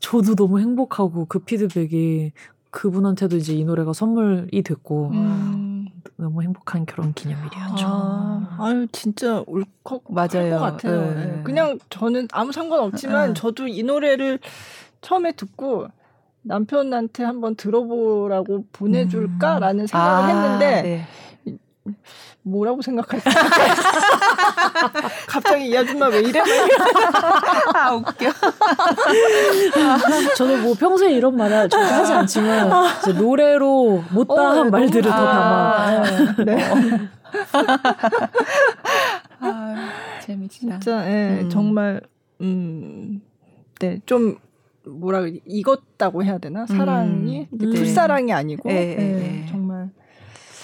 [0.00, 2.32] 저도 너무 행복하고 그 피드백이
[2.70, 5.88] 그분한테도 이제 이 노래가 선물이 됐고 음.
[6.16, 7.86] 너무 행복한 결혼 기념일이었죠.
[7.86, 10.50] 아, 아유 진짜 울컥 맞아요.
[10.50, 11.14] 것 같아요.
[11.14, 11.26] 네.
[11.26, 11.42] 네.
[11.44, 13.34] 그냥 저는 아무 상관 없지만 네.
[13.34, 14.38] 저도 이 노래를
[15.00, 15.88] 처음에 듣고
[16.42, 21.06] 남편한테 한번 들어보라고 보내줄까라는 생각을 아, 했는데 네.
[22.42, 23.30] 뭐라고 생각할까?
[25.28, 26.40] 갑자기 이 아줌마 왜 이래?
[27.74, 28.30] 아, 웃겨.
[30.36, 32.70] 저도 뭐 평소에 이런 말을 절대 하지 않지만
[33.16, 35.78] 노래로 못다한 어, 말들을 너무- 더 담아.
[35.78, 36.02] 아,
[36.44, 36.64] 네.
[39.40, 39.74] 아,
[40.22, 40.52] 재밌다.
[40.52, 41.50] 진짜 예, 음.
[41.50, 42.00] 정말
[42.40, 43.20] 음,
[43.80, 44.36] 네, 좀
[44.86, 45.40] 뭐라 그러지?
[45.46, 46.66] 익었다고 해야 되나?
[46.66, 47.58] 사랑이 음.
[47.58, 49.46] 풀사랑이 아니고 예, 예, 예, 예.
[49.46, 49.90] 정말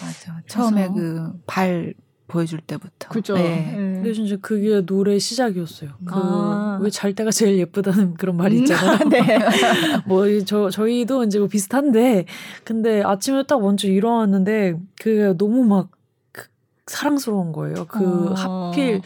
[0.00, 0.40] 맞아.
[0.46, 1.94] 처음에 그 발
[2.28, 3.08] 보여줄 때부터.
[3.08, 3.34] 그죠.
[3.34, 3.70] 네.
[3.72, 3.74] 예.
[3.74, 5.90] 근데 진짜 그게 노래 시작이었어요.
[6.04, 6.78] 그 아.
[6.82, 8.98] 왜잘 때가 제일 예쁘다는 그런 말이 있잖아요.
[9.02, 9.18] 음, 네.
[10.06, 12.26] 뭐저 저희도 이제 뭐 비슷한데
[12.64, 16.48] 근데 아침에 딱 먼저 일어났는데 그 너무 막그
[16.86, 17.86] 사랑스러운 거예요.
[17.86, 18.34] 그 어.
[18.34, 19.00] 하필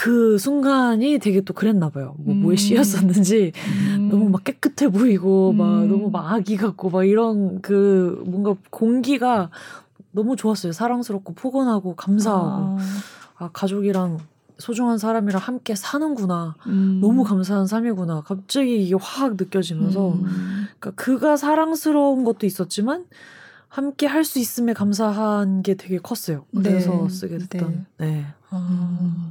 [0.00, 2.14] 그 순간이 되게 또 그랬나 봐요.
[2.16, 2.56] 뭐 뭐에 음.
[2.56, 3.52] 씌였었는지
[3.98, 4.08] 음.
[4.10, 5.88] 너무 막 깨끗해 보이고 막 음.
[5.90, 9.50] 너무 막 아기 같고 막 이런 그 뭔가 공기가
[10.12, 10.72] 너무 좋았어요.
[10.72, 12.78] 사랑스럽고 포근하고 감사하고
[13.36, 14.20] 아, 가족이랑
[14.56, 16.54] 소중한 사람이랑 함께 사는구나.
[16.66, 17.00] 음.
[17.02, 18.22] 너무 감사한 삶이구나.
[18.22, 20.24] 갑자기 이게 확 느껴지면서 음.
[20.78, 23.04] 그러니까 그가 사랑스러운 것도 있었지만
[23.68, 26.46] 함께 할 수 있음에 감사한 게 되게 컸어요.
[26.56, 27.14] 그래서 네.
[27.14, 27.84] 쓰게 됐던.
[27.98, 28.24] 네.
[28.48, 29.30] 아,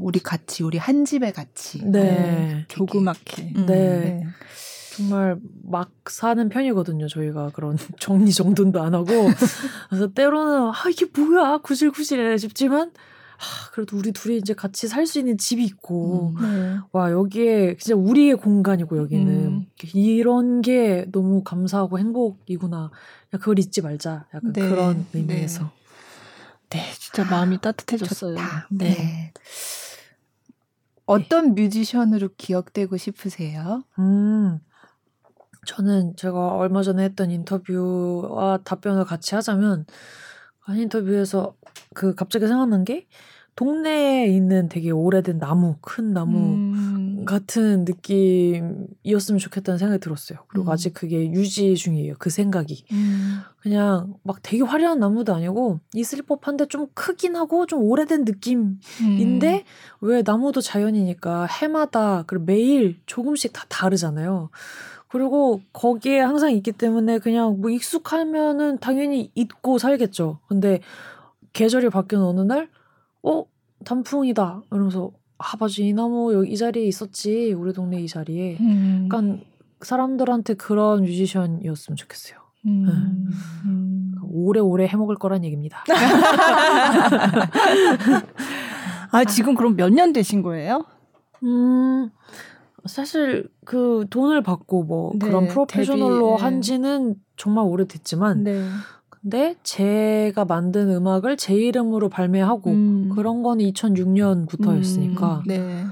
[0.00, 1.84] 우리 같이 우리 한 집에 같이.
[1.84, 2.64] 네.
[2.68, 3.52] 조그맣게.
[3.56, 3.66] 음.
[3.66, 4.24] 네.
[4.96, 7.08] 정말 막 사는 편이거든요.
[7.08, 9.28] 저희가 그런 정리 정돈도 안 하고
[9.88, 12.92] 그래서 때로는 아 이게 뭐야 구질구질해 싶지만
[13.36, 16.42] 아 그래도 우리 둘이 이제 같이 살 수 있는 집이 있고 음.
[16.42, 16.78] 네.
[16.92, 19.66] 와 여기에 진짜 우리의 공간이고 여기는 음.
[19.94, 22.90] 이런 게 너무 감사하고 행복이구나.
[23.30, 24.26] 그냥 그걸 잊지 말자.
[24.32, 24.60] 약간 네.
[24.68, 25.18] 그런 네.
[25.18, 25.72] 의미에서.
[26.70, 28.36] 네, 진짜 마음이 따뜻해졌어요.
[28.36, 28.68] 좋다.
[28.70, 29.32] 네.
[31.06, 31.12] 네.
[31.12, 33.84] 어떤 뮤지션으로 기억되고 싶으세요?
[33.98, 34.58] 음.
[35.66, 39.86] 저는 제가 얼마 전에 했던 인터뷰와 답변을 같이 하자면
[40.60, 41.54] 한 인터뷰에서
[41.94, 43.06] 그 갑자기 생각난 게
[43.56, 46.73] 동네에 있는 되게 오래된 나무, 큰 나무 음.
[47.24, 50.40] 같은 느낌이었으면 좋겠다는 생각이 들었어요.
[50.48, 50.72] 그리고 음.
[50.72, 52.14] 아직 그게 유지 중이에요.
[52.18, 52.84] 그 생각이.
[52.92, 53.40] 음.
[53.60, 59.60] 그냥 막 되게 화려한 나무도 아니고 있을 법한데 좀 크긴 하고 좀 오래된 느낌인데 음.
[60.00, 64.50] 왜 나무도 자연이니까 해마다 그리고 매일 조금씩 다 다르잖아요.
[65.08, 70.40] 그리고 거기에 항상 있기 때문에 그냥 뭐 익숙하면은 당연히 잊고 살겠죠.
[70.48, 70.80] 근데
[71.52, 72.68] 계절이 바뀌는 어느 날,
[73.22, 73.44] 어
[73.84, 74.62] 단풍이다.
[74.72, 75.12] 이러면서
[75.44, 78.56] 아 맞아 이 나무 여기 이 자리에 있었지 우리 동네 이 자리에.
[78.60, 79.02] 음.
[79.06, 79.42] 약간
[79.82, 82.38] 사람들한테 그런 뮤지션이었으면 좋겠어요.
[82.66, 83.28] 음.
[83.66, 84.14] 음.
[84.22, 85.84] 오래오래 해먹을 거란 얘기입니다.
[89.10, 90.84] 아, 지금 그럼 몇 년 되신 거예요?
[91.44, 92.10] 음,
[92.86, 96.44] 사실 그 돈을 받고 뭐 네, 그런 프로페셔널로 데뷔, 예.
[96.44, 98.62] 한지는 정말 오래됐지만, 네.
[99.24, 103.08] 근데 제가 만든 음악을 제 이름으로 발매하고 음.
[103.14, 105.38] 그런 건 2006년부터였으니까.
[105.38, 105.86] 음, 네.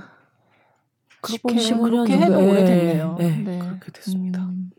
[1.22, 3.16] 그렇게 15년 그렇게 해도 정도, 예, 오래됐네요.
[3.20, 4.42] 예, 그렇게 됐습니다.
[4.42, 4.70] 음.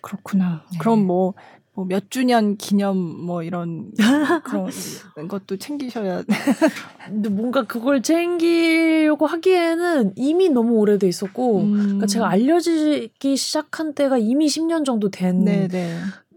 [0.00, 0.64] 그렇구나.
[0.72, 0.78] 네.
[0.78, 1.34] 그럼 뭐,
[1.74, 3.92] 뭐 몇 주년 기념 뭐 이런
[4.44, 6.24] 그런 것도 챙기셔야
[7.06, 11.72] 근데 뭔가 그걸 챙기려고 하기에는 이미 너무 오래돼 있었고, 음.
[11.72, 15.96] 그러니까 제가 알려지기 시작한 때가 이미 10년 정도 된 네, 네.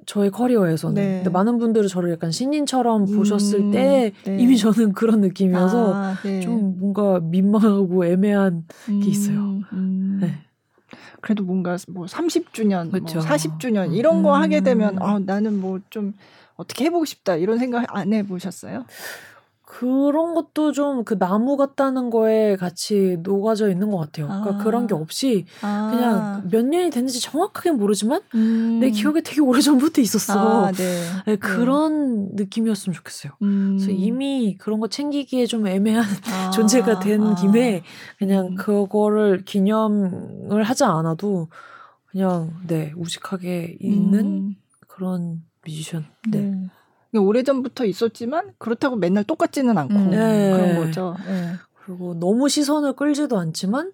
[0.10, 0.96] 저의 커리어에서는.
[0.96, 1.16] 네.
[1.18, 4.38] 근데 많은 분들은 저를 약간 신인처럼 음, 보셨을 때 네.
[4.40, 6.40] 이미 저는 그런 느낌이어서 아, 네.
[6.40, 9.60] 좀 뭔가 민망하고 애매한 음, 있어요.
[9.72, 10.18] 음.
[10.20, 10.34] 네.
[11.22, 13.20] 그래도 뭔가 뭐 30주년, 그쵸.
[13.20, 14.42] 뭐 40주년 이런 거 음.
[14.42, 16.16] 하게 되면 아, 나는 뭐 좀
[16.56, 18.86] 어떻게 해보고 싶다 이런 생각 안 해보셨어요?
[19.70, 24.28] 그런 것도 좀 그 나무 같다는 거에 같이 녹아져 있는 것 같아요.
[24.28, 24.58] 그러니까 아.
[24.64, 25.92] 그런 게 없이 아.
[25.92, 28.80] 그냥 몇 년이 됐는지 정확하게 모르지만 음.
[28.80, 30.66] 내 기억에 되게 오래 전부터 있었어.
[30.66, 31.02] 아, 네.
[31.26, 33.34] 네, 그런 느낌이었으면 좋겠어요.
[33.44, 33.78] 음.
[33.78, 37.36] 그래서 이미 그런 거 챙기기에 좀 애매한 아, 존재가 된 아.
[37.36, 37.84] 김에
[38.18, 38.56] 그냥 음.
[38.56, 41.48] 그거를 기념을 하지 않아도
[42.06, 44.56] 그냥 네 우직하게 있는 음.
[44.88, 46.06] 그런 뮤지션.
[46.30, 46.54] 네.
[47.18, 50.10] 오래전부터 있었지만 그렇다고 맨날 똑같지는 않고 음.
[50.12, 50.52] 네.
[50.52, 51.16] 그런 거죠.
[51.26, 51.54] 네.
[51.84, 53.92] 그리고 너무 시선을 끌지도 않지만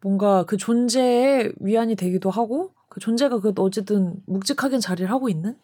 [0.00, 5.56] 뭔가 그 존재에 위안이 되기도 하고 그 존재가 그 어쨌든 묵직하게 자리를 하고 있는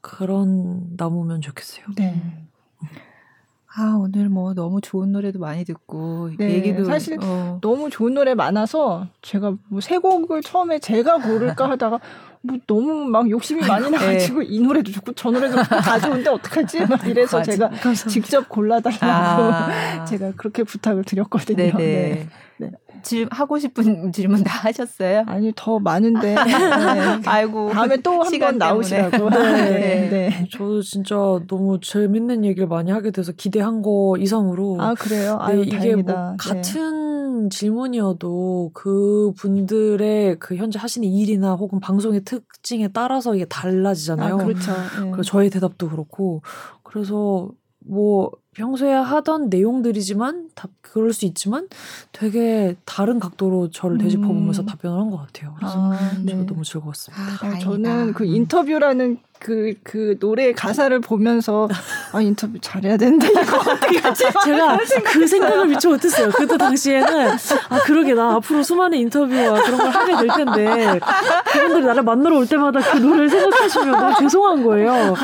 [0.00, 1.86] 그런 나무면 좋겠어요.
[1.96, 2.48] 네.
[3.76, 8.34] 아 오늘 뭐 너무 좋은 노래도 많이 듣고 네, 얘기도 사실 어, 너무 좋은 노래
[8.34, 12.00] 많아서 제가 뭐 세 곡을 처음에 제가 고를까 하다가
[12.40, 16.86] 뭐 너무 막 욕심이 많이 나가지고 이 노래도 좋고 저 노래도 좋고 다 좋은데 어떡하지?
[16.88, 17.52] 막 이래서 맞아.
[17.52, 17.70] 제가
[18.08, 20.04] 직접 골라달라고 아.
[20.08, 21.56] 제가 그렇게 부탁을 드렸거든요.
[21.56, 21.76] 네네.
[21.76, 22.28] 네.
[22.98, 23.02] 네.
[23.02, 25.24] 질, 하고 싶은 질문 다 하셨어요?
[25.26, 27.20] 아니 더 많은데 네.
[27.26, 28.58] 아이고 다음에 또한 시간 번.
[28.58, 29.30] 나오시라고.
[29.30, 29.38] 네.
[30.08, 30.08] 네.
[30.10, 30.48] 네.
[30.50, 31.14] 저도 진짜
[31.48, 35.38] 너무 재밌는 얘기를 많이 하게 돼서 기대한 거 이상으로 아 그래요?
[35.38, 36.12] 네, 아유, 이게 다행이다.
[36.12, 36.36] 뭐 네.
[36.38, 44.34] 같은 질문이어도 그 분들의 그 현재 하시는 일이나 혹은 방송의 특징에 따라서 이게 달라지잖아요.
[44.34, 44.72] 아 그렇죠.
[44.72, 45.10] 네.
[45.10, 46.42] 그리고 저의 대답도 그렇고
[46.82, 47.48] 그래서
[47.88, 51.68] 뭐 평소에 하던 내용들이지만 다 그럴 수 있지만
[52.12, 54.66] 되게 다른 각도로 저를 되짚어보면서 음.
[54.66, 55.54] 답변을 한 것 같아요.
[55.56, 56.32] 그래서 아, 네.
[56.32, 57.22] 저도 너무 즐거웠습니다.
[57.22, 57.58] 아, 아.
[57.58, 58.34] 저는 그 음.
[58.34, 61.68] 인터뷰라는 그, 그 노래 가사를 보면서
[62.12, 64.24] 아, 인터뷰 잘해야 되는데 이거 어떻게 하지?
[64.44, 66.30] 제가 그 생각을 미처 못했어요.
[66.30, 67.30] 그때 당시에는
[67.68, 71.00] 아 그러게 나 앞으로 수많은 인터뷰와 그런 걸 하게 될 텐데
[71.52, 75.14] 그분들이 나를 만나러 올 때마다 그 노래를 생각하시면 너무 죄송한 거예요.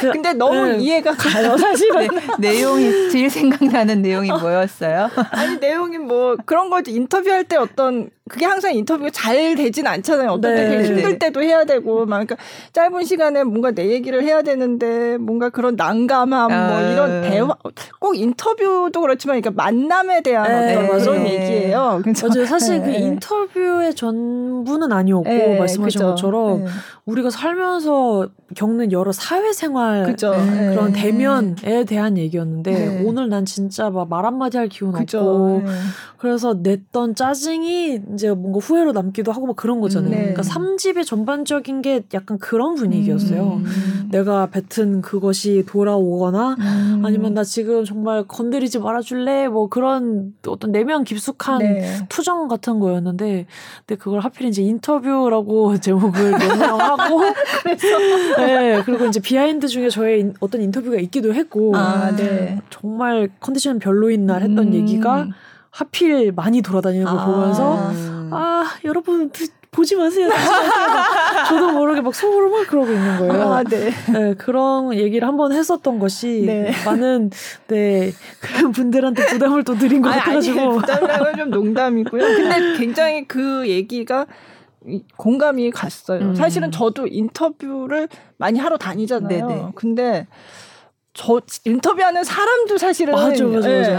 [0.00, 0.78] 그- 근데 너무 네.
[0.78, 2.08] 이해가 가요, 사실은.
[2.38, 5.10] 네, 내용이 제일 생각나는 내용이 뭐였어요?
[5.30, 6.92] 아니, 내용이 뭐 그런 거지.
[6.92, 10.30] 인터뷰할 때 어떤 그게 항상 인터뷰가 잘 되진 않잖아요.
[10.30, 10.70] 어떤 때 네.
[10.78, 12.36] 되게 힘들 때도 해야 되고, 막 그러니까
[12.72, 16.92] 짧은 시간에 뭔가 내 얘기를 해야 되는데 뭔가 그런 난감함, 뭐 아.
[16.92, 17.56] 이런 대화,
[17.98, 21.26] 꼭 인터뷰도 그렇지만, 그러니까 만남에 대한 네, 어떤 그런.
[21.26, 22.00] 얘기예요.
[22.02, 22.46] 그래서 맞아요.
[22.46, 22.98] 사실 그 네.
[23.00, 26.10] 인터뷰의 전부는 아니었고 네, 말씀하신 그죠.
[26.10, 26.70] 것처럼 네.
[27.06, 30.74] 우리가 살면서 겪는 여러 사회생활 네.
[30.74, 33.02] 그런 대면에 대한 얘기였는데 네.
[33.04, 35.20] 오늘 난 진짜 막 말 한마디 할 기운 그죠.
[35.20, 35.72] 없고 네.
[36.18, 40.10] 그래서 냈던 짜증이 이제 뭔가 후회로 남기도 하고 막 그런 거잖아요.
[40.10, 40.16] 네.
[40.32, 43.60] 그러니까 3집의 전반적인 게 약간 그런 분위기였어요.
[43.64, 44.08] 음.
[44.10, 47.02] 내가 뱉은 그것이 돌아오거나 음.
[47.04, 52.06] 아니면 나 지금 정말 건드리지 말아줄래 뭐 그런 어떤 내면 깊숙한 네.
[52.08, 53.46] 투정 같은 거였는데
[53.86, 57.20] 근데 그걸 하필 이제 인터뷰라고 제목을 명명하고
[58.38, 62.60] 네 그리고 이제 behind 중에 저의 인- 어떤 인터뷰가 있기도 했고 아, 네.
[62.70, 64.74] 정말 컨디션 별로인 날 했던 음.
[64.74, 65.28] 얘기가
[65.72, 67.24] 하필 많이 돌아다니는 걸 아.
[67.24, 68.30] 보면서 음.
[68.32, 70.28] 아 여러분 드- 보지 마세요.
[71.48, 73.52] 저도 모르게 막 속으로 막 그러고 있는 거예요.
[73.54, 73.90] 아, 네.
[74.12, 76.70] 네, 그런 얘기를 한번 했었던 것이 네.
[76.84, 77.30] 많은
[77.68, 82.20] 네 그런 분들한테 부담을 또 드린 것 아니, 아니, 같아가지고 부담이라고 좀 농담이고요.
[82.22, 84.26] 근데 굉장히 그 얘기가
[84.86, 86.20] 이- 공감이 갔어요.
[86.20, 86.34] 음.
[86.34, 89.46] 사실은 저도 인터뷰를 많이 하러 다니잖아요.
[89.48, 89.66] 네네.
[89.74, 90.26] 근데
[91.14, 93.92] 저 인터뷰하는 사람도 사실은 맞아, 맞아, 예, 맞아.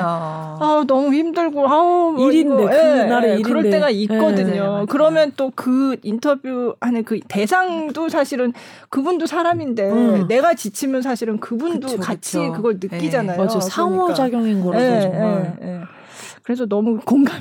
[0.86, 3.78] 너무 힘들고 아우 뭐 일인데, 이거, 그날의 그럴 일인데.
[3.78, 4.48] 때가 예, 있거든요.
[4.58, 4.86] 맞아요, 맞아요.
[4.88, 8.54] 그러면 또 그 인터뷰 하는 그 대상도 사실은
[8.90, 10.28] 그분도 사람인데 음.
[10.28, 12.54] 내가 지치면 사실은 그분도 그쵸, 같이 그쵸.
[12.54, 13.38] 그걸 느끼잖아요.
[13.38, 13.70] 맞아 그러니까.
[13.70, 15.80] 상호 작용인 거라서 예, 정말 예, 예.
[16.44, 17.40] 그래서 너무 공감이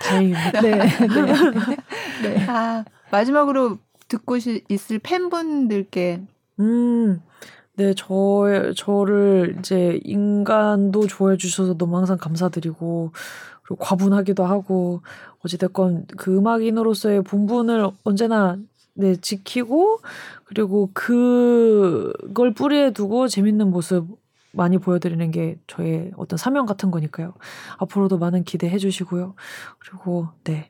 [0.00, 0.60] 다행입니다.
[0.62, 0.88] 네, 네.
[2.22, 2.46] 네.
[2.48, 6.20] 아, 마지막으로 듣고 시- 있을 팬분들께
[6.60, 7.20] 음.
[7.80, 13.12] 네, 저, 저를 이제 인간도 좋아해 주셔서 너무 항상 감사드리고,
[13.62, 15.00] 그리고 과분하기도 하고,
[15.42, 18.58] 어찌됐건 그 음악인으로서의 본분을 언제나
[18.92, 20.00] 네, 지키고,
[20.44, 24.08] 그리고 그걸 뿌리에 두고 재밌는 모습
[24.52, 27.32] 많이 보여드리는 게 저의 어떤 사명 같은 거니까요.
[27.78, 29.36] 앞으로도 많은 기대해 주시고요.
[29.78, 30.69] 그리고, 네.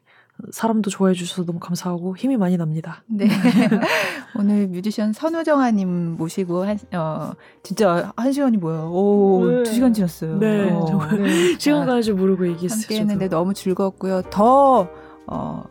[0.52, 3.02] 사람도 좋아해 주셔서 너무 감사하고 힘이 많이 납니다.
[3.06, 3.28] 네.
[4.36, 7.32] 오늘 뮤지션 선우정아님 모시고 한, 어,
[7.62, 8.82] 진짜 한 시간이 뭐야.
[8.84, 9.62] 오, 네.
[9.64, 10.38] 두 시간 지났어요.
[10.38, 10.84] 네, 어.
[10.86, 11.22] 정말.
[11.22, 11.58] 네.
[11.58, 12.82] 시간 가는 줄 모르고 얘기했어요.
[12.82, 13.00] 함께.
[13.00, 14.22] 했는데 너무 즐거웠고요.
[14.30, 14.88] 더,
[15.26, 15.64] 어,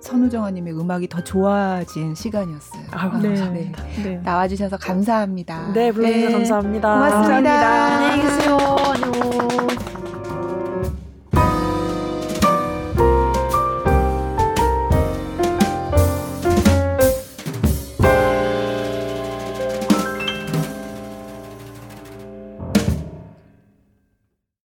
[0.00, 2.82] 선우정아님의 음악이 더 좋아진 시간이었어요.
[2.90, 3.84] 아유, 어, 감사합니다.
[4.02, 4.20] 네.
[4.24, 5.72] 나와주셔서 감사합니다.
[5.72, 6.94] 네, 불러주셔서 감사합니다.
[6.94, 7.28] 고맙습니다.
[7.34, 7.96] 감사합니다.
[7.96, 9.11] 안녕히 계세요.